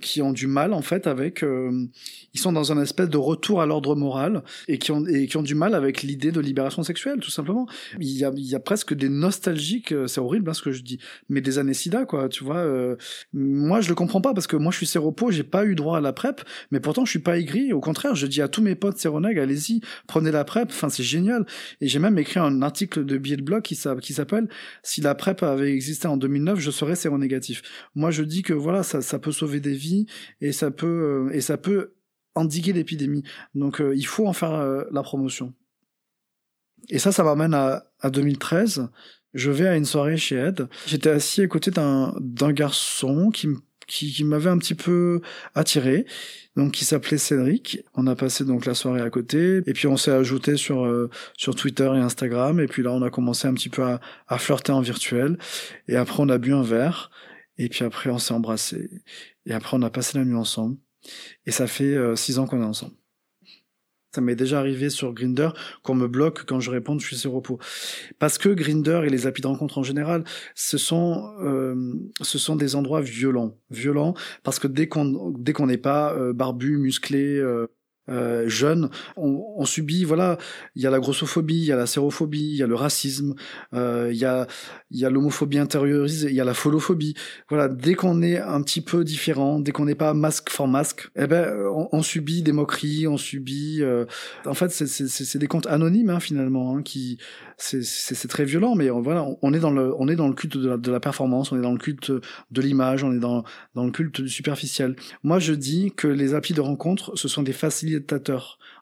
qui 0.00 0.20
ont 0.20 0.32
du 0.32 0.46
mal 0.46 0.72
en 0.72 0.82
fait 0.82 1.06
avec 1.06 1.42
euh, 1.42 1.86
ils 2.34 2.40
sont 2.40 2.52
dans 2.52 2.72
un 2.72 2.82
espèce 2.82 3.08
de 3.08 3.16
retour 3.16 3.62
à 3.62 3.66
l'ordre 3.66 3.94
moral 3.94 4.42
et 4.68 4.78
qui 4.78 4.92
ont 4.92 5.06
et 5.06 5.26
qui 5.26 5.36
ont 5.36 5.42
du 5.42 5.54
mal 5.54 5.74
avec 5.74 6.02
l'idée 6.02 6.32
de 6.32 6.40
libération 6.40 6.82
sexuelle 6.82 7.20
tout 7.20 7.30
simplement. 7.30 7.66
Il 7.98 8.10
y 8.10 8.24
a 8.24 8.32
il 8.36 8.46
y 8.46 8.54
a 8.54 8.60
presque 8.60 8.94
des 8.94 9.08
nostalgiques 9.08 9.92
euh, 9.92 10.06
c'est 10.06 10.20
horrible 10.20 10.50
hein, 10.50 10.54
ce 10.54 10.62
que 10.62 10.72
je 10.72 10.82
dis 10.82 10.98
mais 11.28 11.40
des 11.40 11.58
années 11.58 11.74
sida 11.74 12.04
quoi 12.04 12.28
tu 12.28 12.44
vois 12.44 12.58
euh, 12.58 12.96
moi 13.32 13.80
je 13.80 13.88
le 13.88 13.94
comprends 13.94 14.20
pas 14.20 14.34
parce 14.34 14.46
que 14.46 14.56
moi 14.56 14.72
je 14.72 14.78
suis 14.78 14.86
séropo 14.86 15.30
j'ai 15.30 15.44
pas 15.44 15.64
eu 15.64 15.74
droit 15.74 15.98
à 15.98 16.00
la 16.00 16.12
prep 16.12 16.42
mais 16.70 16.80
pourtant 16.80 17.04
je 17.04 17.10
suis 17.10 17.18
pas 17.20 17.38
aigri 17.38 17.72
au 17.72 17.80
contraire 17.80 18.14
je 18.14 18.26
dis 18.26 18.42
à 18.42 18.48
tous 18.48 18.62
mes 18.62 18.74
potes 18.74 18.98
séronègues 18.98 19.38
allez-y 19.38 19.80
prenez 20.06 20.30
la 20.30 20.44
prep 20.44 20.68
enfin 20.68 20.88
c'est 20.88 21.02
génial. 21.02 21.46
Et 21.80 21.88
j'ai 21.88 21.98
même 21.98 22.18
écrit 22.18 22.40
un 22.40 22.62
article 22.62 23.04
de 23.04 23.18
billet 23.18 23.36
de 23.36 23.42
blog 23.42 23.62
qui 23.62 23.74
s'appelle 23.74 24.48
si 24.82 25.00
la 25.00 25.14
prep 25.14 25.42
avait 25.42 25.72
existé 25.72 26.08
en 26.08 26.16
2009 26.16 26.45
je 26.54 26.70
serais 26.70 26.94
séronégatif 26.94 27.62
moi 27.94 28.10
je 28.10 28.22
dis 28.22 28.42
que 28.42 28.52
voilà 28.52 28.82
ça 28.82 29.18
peut 29.18 29.32
sauver 29.32 29.60
des 29.60 29.74
vies 29.74 30.06
et 30.40 30.52
ça 30.52 30.70
peut, 30.70 31.28
euh, 31.30 31.34
et 31.34 31.40
ça 31.40 31.56
peut 31.56 31.94
endiguer 32.34 32.72
l'épidémie. 32.72 33.22
Donc 33.54 33.80
euh, 33.80 33.94
il 33.96 34.06
faut 34.06 34.26
en 34.26 34.32
faire 34.32 34.52
euh, 34.52 34.84
la 34.92 35.02
promotion. 35.02 35.54
Et 36.88 36.98
ça, 36.98 37.10
ça 37.10 37.24
m'amène 37.24 37.54
à, 37.54 37.86
à 38.00 38.10
2013. 38.10 38.88
Je 39.34 39.50
vais 39.50 39.66
à 39.66 39.76
une 39.76 39.84
soirée 39.84 40.16
chez 40.16 40.36
Ed. 40.36 40.68
J'étais 40.86 41.10
assis 41.10 41.42
à 41.42 41.46
côté 41.48 41.70
d'un 41.70 42.52
garçon 42.52 43.30
qui 43.30 44.24
m'avait 44.24 44.50
un 44.50 44.58
petit 44.58 44.74
peu 44.74 45.20
attiré, 45.54 46.06
donc 46.56 46.72
qui 46.72 46.84
s'appelait 46.84 47.18
Cédric. 47.18 47.80
On 47.94 48.06
a 48.06 48.16
passé 48.16 48.44
donc 48.44 48.66
la 48.66 48.74
soirée 48.74 49.02
à 49.02 49.10
côté, 49.10 49.58
et 49.66 49.72
puis 49.72 49.86
on 49.86 49.96
s'est 49.96 50.10
ajouté 50.10 50.56
sur 50.56 51.08
sur 51.36 51.54
Twitter 51.54 51.90
et 51.94 51.98
Instagram, 51.98 52.60
et 52.60 52.66
puis 52.66 52.82
là 52.82 52.92
on 52.92 53.02
a 53.02 53.10
commencé 53.10 53.46
un 53.48 53.54
petit 53.54 53.68
peu 53.68 53.82
à, 53.82 54.00
à 54.28 54.38
flirter 54.38 54.72
en 54.72 54.80
virtuel, 54.80 55.38
et 55.88 55.96
après 55.96 56.22
on 56.22 56.28
a 56.28 56.38
bu 56.38 56.52
un 56.54 56.62
verre, 56.62 57.10
et 57.58 57.68
puis 57.68 57.84
après 57.84 58.10
on 58.10 58.18
s'est 58.18 58.34
embrassé, 58.34 58.90
et 59.46 59.54
après, 59.54 59.76
on 59.76 59.82
a 59.82 59.90
passé 59.90 60.18
la 60.18 60.24
nuit 60.24 60.34
ensemble. 60.34 60.76
Et 61.46 61.52
ça 61.52 61.66
fait 61.66 61.84
euh, 61.84 62.16
six 62.16 62.38
ans 62.38 62.46
qu'on 62.46 62.60
est 62.60 62.64
ensemble. 62.64 62.94
Ça 64.16 64.22
m'est 64.22 64.34
déjà 64.34 64.58
arrivé 64.58 64.88
sur 64.88 65.12
Grinder 65.12 65.50
qu'on 65.82 65.94
me 65.94 66.08
bloque 66.08 66.46
quand 66.46 66.58
je 66.58 66.70
réponds 66.70 66.98
je 66.98 67.04
suis 67.04 67.16
sur 67.16 67.32
repos. 67.32 67.58
Parce 68.18 68.38
que 68.38 68.48
Grinder 68.48 69.02
et 69.04 69.10
les 69.10 69.26
applis 69.26 69.42
de 69.42 69.46
rencontre 69.46 69.76
en 69.76 69.82
général, 69.82 70.24
ce 70.54 70.78
sont 70.78 71.34
euh, 71.42 71.92
ce 72.22 72.38
sont 72.38 72.56
des 72.56 72.76
endroits 72.76 73.02
violents, 73.02 73.58
violents 73.70 74.14
parce 74.42 74.58
que 74.58 74.68
dès 74.68 74.88
qu'on 74.88 75.34
dès 75.36 75.52
qu'on 75.52 75.66
n'est 75.66 75.76
pas 75.76 76.14
euh, 76.14 76.32
barbu, 76.32 76.78
musclé, 76.78 77.36
euh, 77.36 77.66
jeunes, 78.46 78.90
on, 79.16 79.64
subit, 79.64 80.04
voilà, 80.04 80.38
il 80.74 80.82
y 80.82 80.86
a 80.86 80.90
la 80.90 80.98
grossophobie, 80.98 81.58
il 81.58 81.64
y 81.64 81.72
a 81.72 81.76
la 81.76 81.86
sérophobie, 81.86 82.50
il 82.52 82.56
y 82.56 82.62
a 82.62 82.66
le 82.66 82.74
racisme, 82.74 83.34
euh, 83.74 84.10
il 84.12 84.18
y 84.18 84.24
a, 84.24 84.46
a 84.46 85.10
l'homophobie 85.10 85.58
intériorisée, 85.58 86.28
il 86.28 86.34
y 86.34 86.40
a 86.40 86.44
la 86.44 86.54
folophobie. 86.54 87.14
Voilà, 87.48 87.68
dès 87.68 87.94
qu'on 87.94 88.22
est 88.22 88.38
un 88.38 88.62
petit 88.62 88.80
peu 88.80 89.04
différent, 89.04 89.60
dès 89.60 89.72
qu'on 89.72 89.84
n'est 89.84 89.94
pas 89.94 90.14
masque 90.14 90.50
for 90.50 90.68
masque, 90.68 91.08
eh 91.16 91.26
ben, 91.26 91.52
on, 91.92 92.02
subit 92.02 92.42
des 92.42 92.52
moqueries, 92.52 93.06
on 93.06 93.16
subit. 93.16 93.78
Euh, 93.82 94.04
en 94.44 94.54
fait, 94.54 94.70
c'est 94.70 95.38
des 95.38 95.48
comptes 95.48 95.66
anonymes 95.66 96.10
hein, 96.10 96.20
finalement, 96.20 96.76
hein, 96.76 96.82
qui 96.82 97.18
c'est 97.58 98.28
très 98.28 98.44
violent, 98.44 98.74
mais 98.74 98.90
voilà, 98.90 99.26
on 99.40 99.54
est 99.54 99.60
dans 99.60 99.70
le, 99.70 99.94
on 99.98 100.08
est 100.08 100.16
dans 100.16 100.28
le 100.28 100.34
culte 100.34 100.58
de 100.58 100.68
la, 100.68 100.76
de 100.76 100.92
la 100.92 101.00
performance, 101.00 101.52
on 101.52 101.58
est 101.58 101.62
dans 101.62 101.72
le 101.72 101.78
culte 101.78 102.12
de 102.50 102.60
l'image, 102.60 103.02
on 103.02 103.12
est 103.12 103.18
dans, 103.18 103.44
dans 103.74 103.84
le 103.84 103.90
culte 103.90 104.20
du 104.20 104.28
superficiel. 104.28 104.94
Moi, 105.22 105.38
je 105.38 105.54
dis 105.54 105.92
que 105.96 106.06
les 106.06 106.34
applis 106.34 106.52
de 106.52 106.60
rencontre, 106.60 107.16
ce 107.16 107.28
sont 107.28 107.42
des 107.42 107.54
facilitateurs 107.54 107.95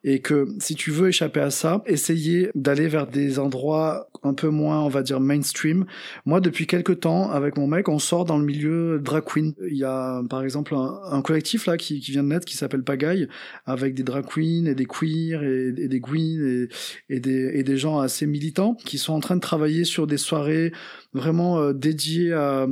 et 0.05 0.21
que 0.21 0.47
si 0.59 0.75
tu 0.75 0.91
veux 0.91 1.09
échapper 1.09 1.41
à 1.41 1.51
ça, 1.51 1.83
essayer 1.87 2.51
d'aller 2.55 2.89
vers 2.89 3.07
des 3.07 3.39
endroits 3.39 4.09
un 4.23 4.35
peu 4.35 4.49
moins, 4.49 4.81
on 4.81 4.89
va 4.89 5.03
dire, 5.03 5.21
mainstream. 5.21 5.87
Moi, 6.27 6.41
depuis 6.41 6.67
quelques 6.67 7.01
temps, 7.01 7.31
avec 7.31 7.57
mon 7.57 7.67
mec, 7.67 7.89
on 7.89 7.99
sort 7.99 8.25
dans 8.25 8.39
le 8.39 8.45
milieu 8.45 8.99
drag 8.99 9.25
queen. 9.25 9.55
Il 9.69 9.77
y 9.77 9.85
a, 9.85 10.23
par 10.29 10.43
exemple, 10.43 10.75
un, 10.75 11.23
collectif 11.23 11.67
là 11.67 11.77
qui, 11.77 11.99
vient 12.01 12.23
de 12.23 12.29
naître 12.29 12.45
qui 12.45 12.57
s'appelle 12.57 12.83
Pagaille, 12.83 13.29
avec 13.65 13.95
des 13.95 14.03
drag 14.03 14.27
queens 14.27 14.67
et 14.67 14.75
des 14.75 14.87
queers 14.87 15.43
et, 15.43 15.73
des 15.73 16.01
queens 16.01 16.41
et, 16.45 16.69
et, 17.09 17.21
des, 17.21 17.53
et 17.55 17.63
des 17.63 17.77
gens 17.77 17.99
assez 17.99 18.27
militants 18.27 18.75
qui 18.85 18.99
sont 18.99 19.15
en 19.15 19.21
train 19.21 19.37
de 19.37 19.41
travailler 19.41 19.85
sur 19.85 20.07
des 20.07 20.19
soirées 20.19 20.73
vraiment 21.15 21.59
euh, 21.59 21.73
dédiées 21.73 22.33
à 22.33 22.67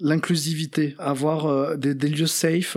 l'inclusivité, 0.00 0.94
avoir 0.98 1.46
euh, 1.46 1.76
des, 1.76 1.94
des, 1.94 2.08
lieux 2.08 2.26
safe 2.26 2.76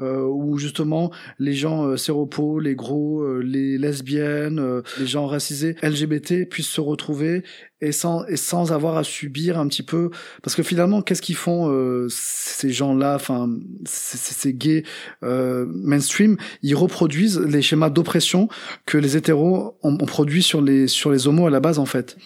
euh, 0.00 0.22
où 0.26 0.58
justement 0.58 1.12
les 1.38 1.52
gens 1.52 1.86
euh, 1.86 1.96
séropos, 1.96 2.58
les 2.58 2.74
gros, 2.74 3.22
euh, 3.22 3.40
les 3.40 3.78
lesbiennes, 3.78 4.58
euh, 4.58 4.82
les 4.98 5.06
gens 5.06 5.26
racisés, 5.26 5.76
LGBT 5.82 6.48
puissent 6.48 6.68
se 6.68 6.80
retrouver 6.80 7.44
et 7.80 7.92
sans 7.92 8.24
et 8.26 8.36
sans 8.36 8.72
avoir 8.72 8.96
à 8.96 9.04
subir 9.04 9.58
un 9.58 9.68
petit 9.68 9.84
peu. 9.84 10.10
Parce 10.42 10.56
que 10.56 10.64
finalement 10.64 11.02
qu'est-ce 11.02 11.22
qu'ils 11.22 11.36
font 11.36 11.70
ces 12.08 12.70
gens-là, 12.70 13.14
enfin 13.14 13.48
ces, 13.84 14.16
ces 14.16 14.54
gays 14.54 14.82
mainstream, 15.22 16.36
ils 16.62 16.74
reproduisent 16.74 17.38
les 17.38 17.62
schémas 17.62 17.90
d'oppression 17.90 18.48
que 18.86 18.98
les 18.98 19.16
hétéros 19.16 19.78
ont, 19.82 19.98
ont 20.00 20.06
produit 20.06 20.42
sur 20.42 20.62
les 20.62 20.88
sur 20.88 21.10
les 21.10 21.28
homos 21.28 21.46
à 21.46 21.50
la 21.50 21.60
base 21.60 21.78
en 21.78 21.86
fait 21.86 22.16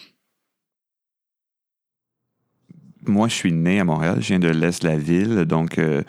moi, 3.07 3.27
je 3.27 3.33
suis 3.33 3.51
né 3.51 3.79
à 3.79 3.83
Montréal, 3.83 4.17
je 4.19 4.27
viens 4.27 4.39
de 4.39 4.49
l'est 4.49 4.81
de 4.81 4.87
la 4.87 4.97
ville, 4.97 5.45
donc 5.45 5.77
euh, 5.77 6.03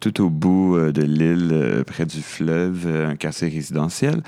tout 0.00 0.22
au 0.22 0.28
bout 0.28 0.76
euh, 0.76 0.92
de 0.92 1.02
l'île, 1.02 1.50
euh, 1.52 1.84
près 1.84 2.04
du 2.04 2.20
fleuve, 2.20 2.86
un 2.86 3.16
quartier 3.16 3.48
résidentiel. 3.48 4.22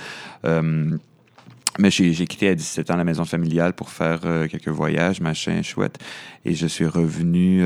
mais 1.78 1.90
j'ai 1.90 2.26
quitté 2.26 2.48
à 2.48 2.54
17 2.54 2.90
ans 2.90 2.96
la 2.96 3.04
maison 3.04 3.24
familiale 3.24 3.74
pour 3.74 3.90
faire 3.90 4.20
quelques 4.50 4.68
voyages, 4.68 5.20
machin, 5.20 5.60
chouette. 5.60 5.98
Et 6.46 6.54
je 6.54 6.66
suis 6.66 6.86
revenu 6.86 7.62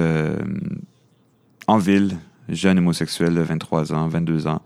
en 1.69 1.79
ville, 1.79 2.17
jeune 2.49 2.79
homosexuel 2.79 3.37
de 3.37 3.41
23 3.41 3.93
ans, 3.93 4.09
22 4.09 4.49
ans, 4.49 4.63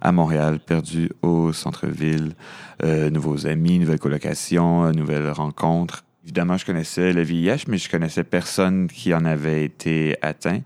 à 0.00 0.12
Montréal, 0.12 0.60
perdu 0.60 1.10
au 1.20 1.52
centre-ville. 1.52 2.34
nouveaux 2.82 3.46
amis, 3.46 3.78
nouvelles 3.78 3.98
colocations, 3.98 4.90
nouvelles 4.92 5.30
rencontres. 5.30 6.05
Évidemment, 6.26 6.56
je 6.56 6.66
connaissais 6.66 7.12
le 7.12 7.22
VIH, 7.22 7.66
mais 7.68 7.78
je 7.78 7.88
connaissais 7.88 8.24
personne 8.24 8.88
qui 8.88 9.14
en 9.14 9.24
avait 9.24 9.64
été 9.64 10.16
atteint. 10.22 10.60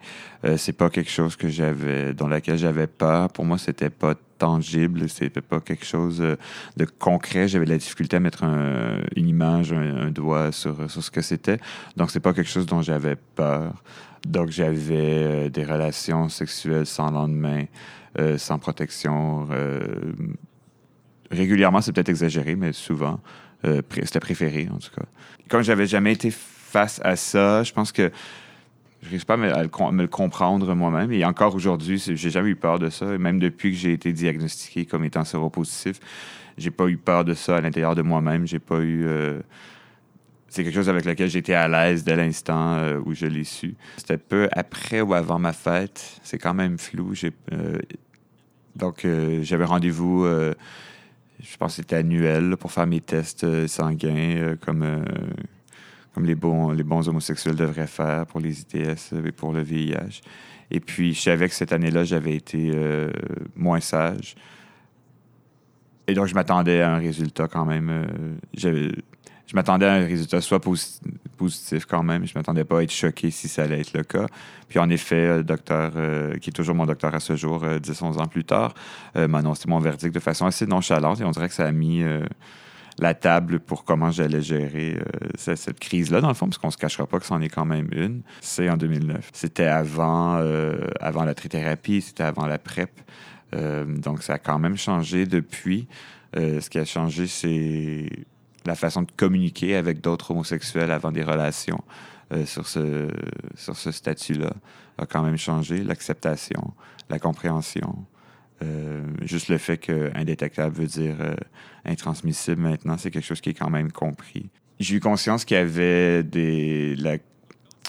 Euh, 0.44 0.56
c'est 0.56 0.72
pas 0.72 0.88
quelque 0.88 1.10
chose 1.10 1.36
que 1.36 1.50
j'avais, 1.50 2.14
dans 2.14 2.28
laquelle 2.28 2.56
j'avais 2.56 2.86
peur. 2.86 3.28
Pour 3.28 3.44
moi, 3.44 3.58
c'était 3.58 3.90
pas 3.90 4.14
tangible, 4.40 5.06
c'était 5.10 5.42
pas 5.42 5.60
quelque 5.60 5.84
chose 5.84 6.22
euh, 6.22 6.36
de 6.78 6.86
concret. 6.86 7.46
J'avais 7.46 7.66
de 7.66 7.70
la 7.70 7.76
difficulté 7.76 8.16
à 8.16 8.20
mettre 8.20 8.42
une 9.14 9.28
image, 9.28 9.74
un, 9.74 10.10
doigt 10.10 10.50
sur, 10.50 10.90
sur 10.90 11.04
ce 11.04 11.10
que 11.10 11.20
c'était. 11.20 11.58
Donc, 11.96 12.10
c'est 12.10 12.20
pas 12.20 12.32
quelque 12.32 12.50
chose 12.50 12.64
dont 12.66 12.80
j'avais 12.80 13.16
peur. 13.16 13.74
Donc, 14.26 14.48
j'avais 14.48 15.24
euh, 15.24 15.48
des 15.50 15.64
relations 15.64 16.30
sexuelles 16.30 16.86
sans 16.86 17.10
lendemain, 17.10 17.66
euh, 18.18 18.38
sans 18.38 18.58
protection. 18.58 19.46
régulièrement, 21.30 21.82
c'est 21.82 21.92
peut-être 21.92 22.08
exagéré, 22.08 22.56
mais 22.56 22.72
souvent. 22.72 23.20
C'était 23.62 24.20
préféré, 24.20 24.68
en 24.72 24.78
tout 24.78 24.90
cas 24.96 25.06
quand 25.50 25.62
j'avais 25.62 25.86
jamais 25.86 26.12
été 26.12 26.30
face 26.30 27.00
à 27.04 27.16
ça, 27.16 27.62
je 27.62 27.72
pense 27.72 27.92
que 27.92 28.10
je 29.02 29.06
ne 29.06 29.10
réussis 29.10 29.26
pas 29.26 29.34
à 29.34 29.36
me, 29.36 30.02
le, 30.02 30.08
comprendre 30.08 30.74
moi-même. 30.74 31.10
Et 31.12 31.24
encore 31.24 31.54
aujourd'hui, 31.54 31.98
j'ai 31.98 32.30
jamais 32.30 32.50
eu 32.50 32.56
peur 32.56 32.78
de 32.78 32.88
ça. 32.90 33.06
Même 33.18 33.38
depuis 33.38 33.72
que 33.72 33.76
j'ai 33.76 33.92
été 33.92 34.12
diagnostiqué 34.12 34.86
comme 34.86 35.04
étant 35.04 35.24
séropositif, 35.24 35.98
j'ai 36.56 36.70
pas 36.70 36.86
eu 36.86 36.96
peur 36.96 37.24
de 37.24 37.34
ça 37.34 37.56
à 37.56 37.60
l'intérieur 37.60 37.94
de 37.94 38.02
moi-même. 38.02 38.46
J'ai 38.46 38.58
pas 38.58 38.78
eu. 38.78 39.06
euh, 39.06 39.40
c'est 40.48 40.64
quelque 40.64 40.74
chose 40.74 40.88
avec 40.88 41.04
lequel 41.04 41.30
j'étais 41.30 41.54
à 41.54 41.68
l'aise 41.68 42.04
dès 42.04 42.16
l'instant 42.16 42.74
euh, 42.74 43.00
où 43.04 43.14
je 43.14 43.26
l'ai 43.26 43.44
su. 43.44 43.74
C'était 43.96 44.18
peu 44.18 44.48
après 44.52 45.00
ou 45.00 45.14
avant 45.14 45.38
ma 45.38 45.52
fête. 45.52 46.20
C'est 46.22 46.38
quand 46.38 46.54
même 46.54 46.76
flou. 46.76 47.14
Euh, 47.52 47.78
donc, 48.76 49.04
euh, 49.04 49.40
j'avais 49.42 49.64
rendez-vous, 49.64 50.24
euh, 50.24 50.52
je 51.42 51.56
pense 51.56 51.72
que 51.72 51.76
c'était 51.76 51.96
annuel, 51.96 52.56
pour 52.56 52.72
faire 52.72 52.86
mes 52.86 53.00
tests 53.00 53.44
euh, 53.44 53.66
sanguins, 53.66 54.36
euh, 54.36 54.56
comme, 54.56 54.82
euh, 54.82 55.04
comme 56.14 56.24
les, 56.24 56.34
bons, 56.34 56.70
les 56.70 56.82
bons 56.82 57.08
homosexuels 57.08 57.56
devraient 57.56 57.86
faire 57.86 58.26
pour 58.26 58.40
les 58.40 58.60
ITS 58.60 59.12
et 59.24 59.32
pour 59.32 59.52
le 59.52 59.62
VIH. 59.62 60.20
Et 60.70 60.80
puis, 60.80 61.14
je 61.14 61.20
savais 61.20 61.48
que 61.48 61.54
cette 61.54 61.72
année-là, 61.72 62.04
j'avais 62.04 62.36
été 62.36 62.72
moins 63.56 63.80
sage. 63.80 64.36
Et 66.06 66.14
donc, 66.14 66.26
je 66.26 66.34
m'attendais 66.34 66.80
à 66.80 66.94
un 66.94 66.98
résultat 66.98 67.48
quand 67.48 67.64
même. 67.64 68.06
Je 69.50 69.56
m'attendais 69.56 69.86
à 69.86 69.94
un 69.94 70.06
résultat 70.06 70.40
soit 70.40 70.60
posi- 70.60 71.00
positif 71.36 71.84
quand 71.84 72.04
même. 72.04 72.24
Je 72.24 72.32
m'attendais 72.36 72.62
pas 72.62 72.78
à 72.78 72.82
être 72.84 72.92
choqué 72.92 73.32
si 73.32 73.48
ça 73.48 73.64
allait 73.64 73.80
être 73.80 73.94
le 73.94 74.04
cas. 74.04 74.26
Puis 74.68 74.78
en 74.78 74.88
effet, 74.88 75.38
le 75.38 75.42
docteur, 75.42 75.90
euh, 75.96 76.36
qui 76.38 76.50
est 76.50 76.52
toujours 76.52 76.76
mon 76.76 76.86
docteur 76.86 77.12
à 77.16 77.18
ce 77.18 77.34
jour, 77.34 77.64
euh, 77.64 77.80
10-11 77.80 78.18
ans 78.20 78.28
plus 78.28 78.44
tard, 78.44 78.74
euh, 79.16 79.26
m'a 79.26 79.38
annoncé 79.38 79.64
mon 79.66 79.80
verdict 79.80 80.14
de 80.14 80.20
façon 80.20 80.46
assez 80.46 80.66
nonchalante. 80.66 81.20
Et 81.20 81.24
on 81.24 81.32
dirait 81.32 81.48
que 81.48 81.54
ça 81.54 81.66
a 81.66 81.72
mis 81.72 82.04
euh, 82.04 82.22
la 83.00 83.14
table 83.14 83.58
pour 83.58 83.82
comment 83.84 84.12
j'allais 84.12 84.40
gérer 84.40 84.98
euh, 85.00 85.28
cette, 85.34 85.80
crise-là, 85.80 86.20
dans 86.20 86.28
le 86.28 86.34
fond, 86.34 86.46
parce 86.46 86.58
qu'on 86.58 86.70
se 86.70 86.78
cachera 86.78 87.08
pas 87.08 87.18
que 87.18 87.26
c'en 87.26 87.40
est 87.40 87.48
quand 87.48 87.64
même 87.64 87.88
une. 87.90 88.22
C'est 88.42 88.70
en 88.70 88.76
2009. 88.76 89.30
C'était 89.32 89.64
avant, 89.66 90.36
euh, 90.36 90.78
avant 91.00 91.24
la 91.24 91.34
trithérapie, 91.34 92.02
c'était 92.02 92.22
avant 92.22 92.46
la 92.46 92.58
PrEP. 92.58 92.90
Euh, 93.56 93.84
donc, 93.84 94.22
ça 94.22 94.34
a 94.34 94.38
quand 94.38 94.60
même 94.60 94.76
changé 94.76 95.26
depuis. 95.26 95.88
Euh, 96.36 96.60
ce 96.60 96.70
qui 96.70 96.78
a 96.78 96.84
changé, 96.84 97.26
c'est 97.26 98.08
la 98.66 98.74
façon 98.74 99.02
de 99.02 99.10
communiquer 99.16 99.76
avec 99.76 100.00
d'autres 100.00 100.30
homosexuels 100.32 100.90
avant 100.90 101.12
des 101.12 101.22
relations 101.22 101.82
euh, 102.32 102.44
sur 102.46 102.66
ce, 102.66 103.08
sur 103.54 103.76
ce 103.76 103.90
statut-là 103.90 104.52
a 104.98 105.06
quand 105.06 105.22
même 105.22 105.38
changé. 105.38 105.82
L'acceptation, 105.82 106.74
la 107.08 107.18
compréhension. 107.18 108.04
Euh, 108.62 109.02
juste 109.22 109.48
le 109.48 109.56
fait 109.56 109.78
que 109.78 110.10
indétectable 110.14 110.76
veut 110.76 110.86
dire 110.86 111.16
euh, 111.20 111.34
intransmissible 111.86 112.60
maintenant, 112.60 112.98
c'est 112.98 113.10
quelque 113.10 113.24
chose 113.24 113.40
qui 113.40 113.50
est 113.50 113.54
quand 113.54 113.70
même 113.70 113.90
compris. 113.90 114.50
J'ai 114.78 114.96
eu 114.96 115.00
conscience 115.00 115.44
qu'il 115.46 115.56
y 115.56 115.60
avait 115.60 116.22
des, 116.22 116.94
la- 116.96 117.16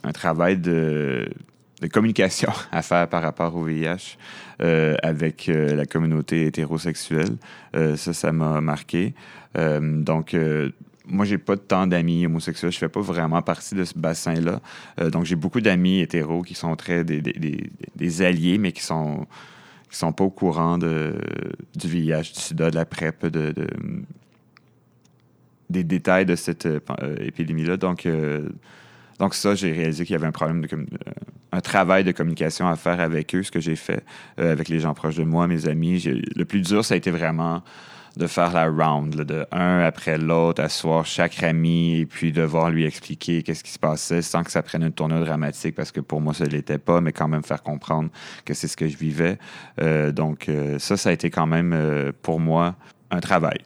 un 0.04 0.12
travail 0.14 0.58
de, 0.58 1.30
de 1.82 1.88
communication 1.88 2.52
à 2.72 2.82
faire 2.82 3.08
par 3.08 3.22
rapport 3.22 3.56
au 3.56 3.64
VIH 3.64 4.18
euh, 4.62 4.96
avec 5.02 5.50
euh, 5.50 5.76
la 5.76 5.86
communauté 5.86 6.46
hétérosexuelle. 6.46 7.36
Euh, 7.76 7.98
ça, 7.98 8.14
ça 8.14 8.32
m'a 8.32 8.62
marqué. 8.62 9.14
Donc, 9.54 10.34
moi, 11.06 11.26
j'ai 11.26 11.38
pas 11.38 11.58
tant 11.58 11.86
d'amis 11.86 12.26
homosexuels. 12.26 12.72
Je 12.72 12.78
fais 12.78 12.88
pas 12.88 13.02
vraiment 13.02 13.42
partie 13.42 13.76
de 13.76 13.84
ce 13.84 14.00
bassin-là. 14.00 14.62
Donc, 15.10 15.26
j'ai 15.26 15.36
beaucoup 15.36 15.60
d'amis 15.60 16.00
hétéros 16.00 16.42
qui 16.42 16.54
sont 16.54 16.74
très 16.78 17.04
des, 17.04 18.22
alliés, 18.22 18.58
mais 18.58 18.72
qui 18.72 18.82
sont 18.82 19.28
qui 19.90 19.98
sont 19.98 20.14
pas 20.14 20.24
au 20.24 20.30
courant 20.30 20.78
de, 20.78 21.16
du 21.76 21.90
VIH, 21.90 22.32
du 22.34 22.40
sida, 22.40 22.72
de 22.72 22.76
la 22.76 22.86
PrEP, 22.86 23.26
de, 23.26 23.52
de- 23.52 23.68
des 25.70 25.84
détails 25.84 26.26
de 26.26 26.38
cette 26.38 26.66
épidémie-là. 27.20 27.76
Donc, 27.76 28.08
donc 29.22 29.36
ça, 29.36 29.54
j'ai 29.54 29.72
réalisé 29.72 30.04
qu'il 30.04 30.14
y 30.14 30.16
avait 30.16 30.26
un 30.26 30.32
problème 30.32 30.66
euh, 30.74 30.86
un 31.52 31.62
travail 31.62 32.04
de 32.04 32.12
communication 32.12 32.68
à 32.68 32.76
faire 32.76 33.00
avec 33.00 33.36
eux, 33.36 33.44
ce 33.44 33.52
que 33.52 33.60
j'ai 33.60 33.76
fait 33.76 34.04
euh, 34.40 34.52
avec 34.52 34.68
les 34.68 34.80
gens 34.80 34.96
proches 34.96 35.18
de 35.18 35.24
moi, 35.24 35.46
mes 35.46 35.68
amis. 35.68 36.04
Le 36.36 36.44
plus 36.44 36.62
dur, 36.62 36.84
ça 36.84 36.96
a 36.96 36.98
été 36.98 37.12
vraiment 37.12 37.62
de 38.18 38.26
faire 38.26 38.52
la 38.52 38.66
round, 38.66 39.14
de 39.14 39.46
un 39.52 39.82
après 39.82 40.18
l'autre, 40.18 40.64
asseoir 40.64 41.06
chaque 41.06 41.44
ami 41.44 42.00
et 42.00 42.08
puis 42.08 42.32
devoir 42.32 42.72
lui 42.72 42.84
expliquer 42.84 43.44
qu'est-ce 43.44 43.64
qui 43.64 43.70
se 43.70 43.78
passait 43.78 44.24
sans 44.24 44.44
que 44.44 44.50
ça 44.50 44.64
prenne 44.64 44.82
une 44.82 44.92
tournure 44.92 45.24
dramatique 45.24 45.76
parce 45.76 45.92
que 45.92 46.00
pour 46.00 46.20
moi, 46.20 46.34
ça 46.34 46.46
ne 46.46 46.50
l'était 46.50 46.80
pas, 46.80 47.00
mais 47.00 47.12
quand 47.12 47.28
même 47.28 47.44
faire 47.44 47.62
comprendre 47.62 48.10
que 48.44 48.56
c'est 48.56 48.68
ce 48.68 48.76
que 48.76 48.88
je 48.88 48.98
vivais. 48.98 49.38
Euh, 49.82 50.12
donc 50.12 50.50
ça, 50.80 50.98
ça 50.98 51.10
a 51.10 51.12
été 51.12 51.30
quand 51.30 51.46
même 51.46 52.12
pour 52.24 52.40
moi 52.40 52.76
un 53.12 53.20
travail. 53.20 53.60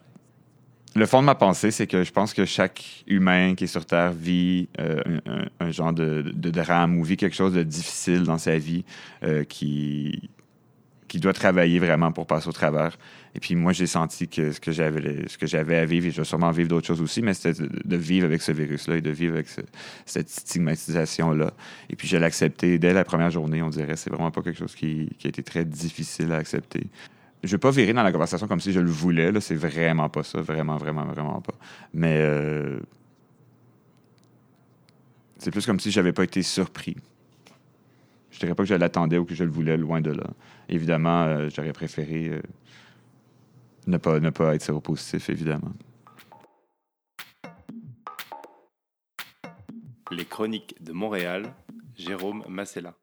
Le 0.96 1.04
fond 1.04 1.20
de 1.20 1.26
ma 1.26 1.34
pensée, 1.34 1.70
c'est 1.70 1.86
que 1.86 2.04
je 2.04 2.10
pense 2.10 2.32
que 2.32 2.46
chaque 2.46 3.04
humain 3.06 3.54
qui 3.54 3.64
est 3.64 3.66
sur 3.66 3.84
Terre 3.84 4.12
vit 4.12 4.70
euh, 4.80 5.02
un, 5.60 5.70
genre 5.70 5.92
de, 5.92 6.22
de 6.22 6.50
drame 6.50 6.96
ou 6.96 7.04
vit 7.04 7.18
quelque 7.18 7.36
chose 7.36 7.52
de 7.52 7.62
difficile 7.62 8.22
dans 8.22 8.38
sa 8.38 8.56
vie 8.56 8.82
euh, 9.22 9.44
qui, 9.44 10.30
qui 11.06 11.20
doit 11.20 11.34
travailler 11.34 11.80
vraiment 11.80 12.12
pour 12.12 12.26
passer 12.26 12.48
au 12.48 12.52
travers. 12.52 12.96
Et 13.34 13.40
puis 13.40 13.56
moi, 13.56 13.74
j'ai 13.74 13.86
senti 13.86 14.26
que 14.26 14.52
ce 14.52 14.58
que 14.58 14.72
j'avais, 14.72 15.76
à 15.76 15.84
vivre, 15.84 16.06
et 16.06 16.10
je 16.12 16.16
vais 16.22 16.24
sûrement 16.24 16.50
vivre 16.50 16.70
d'autres 16.70 16.86
choses 16.86 17.02
aussi, 17.02 17.20
mais 17.20 17.34
c'était 17.34 17.62
de, 17.62 17.96
vivre 17.98 18.24
avec 18.24 18.40
ce 18.40 18.52
virus-là 18.52 18.96
et 18.96 19.02
de 19.02 19.10
vivre 19.10 19.34
avec 19.34 19.48
ce- 19.48 19.60
cette 20.06 20.30
stigmatisation-là. 20.30 21.52
Et 21.90 21.96
puis 21.96 22.08
je 22.08 22.16
l'ai 22.16 22.24
accepté 22.24 22.78
dès 22.78 22.94
la 22.94 23.04
première 23.04 23.30
journée, 23.30 23.60
on 23.60 23.68
dirait. 23.68 23.96
C'est 23.96 24.08
vraiment 24.08 24.30
pas 24.30 24.40
quelque 24.40 24.58
chose 24.58 24.74
qui 24.74 25.10
a 25.22 25.28
été 25.28 25.42
très 25.42 25.66
difficile 25.66 26.32
à 26.32 26.36
accepter. 26.36 26.86
Je 27.46 27.52
vais 27.52 27.58
pas 27.58 27.70
virer 27.70 27.92
dans 27.92 28.02
la 28.02 28.10
conversation 28.10 28.48
comme 28.48 28.60
si 28.60 28.72
je 28.72 28.80
le 28.80 28.90
voulais. 28.90 29.30
Là, 29.30 29.40
c'est 29.40 29.54
vraiment 29.54 30.08
pas 30.08 30.24
ça, 30.24 30.40
vraiment, 30.40 30.76
vraiment, 30.78 31.04
vraiment 31.04 31.40
pas. 31.40 31.54
Mais 31.94 32.18
euh, 32.18 32.80
c'est 35.38 35.52
plus 35.52 35.64
comme 35.64 35.78
si 35.78 35.92
j'avais 35.92 36.12
pas 36.12 36.24
été 36.24 36.42
surpris. 36.42 36.96
Je 38.32 38.40
dirais 38.40 38.54
pas 38.56 38.64
que 38.64 38.68
je 38.68 38.74
l'attendais 38.74 39.16
ou 39.18 39.24
que 39.24 39.34
je 39.36 39.44
le 39.44 39.50
voulais, 39.50 39.76
loin 39.76 40.00
de 40.00 40.10
là. 40.10 40.26
Évidemment, 40.68 41.22
euh, 41.22 41.48
j'aurais 41.54 41.72
préféré 41.72 42.30
euh, 42.30 42.42
ne, 43.86 43.96
pas, 43.96 44.18
ne 44.18 44.30
pas 44.30 44.56
être 44.56 44.62
séropositif, 44.62 45.30
évidemment. 45.30 45.72
Les 50.10 50.24
chroniques 50.24 50.74
de 50.82 50.92
Montréal, 50.92 51.54
Jérôme 51.94 52.42
Massella. 52.48 52.94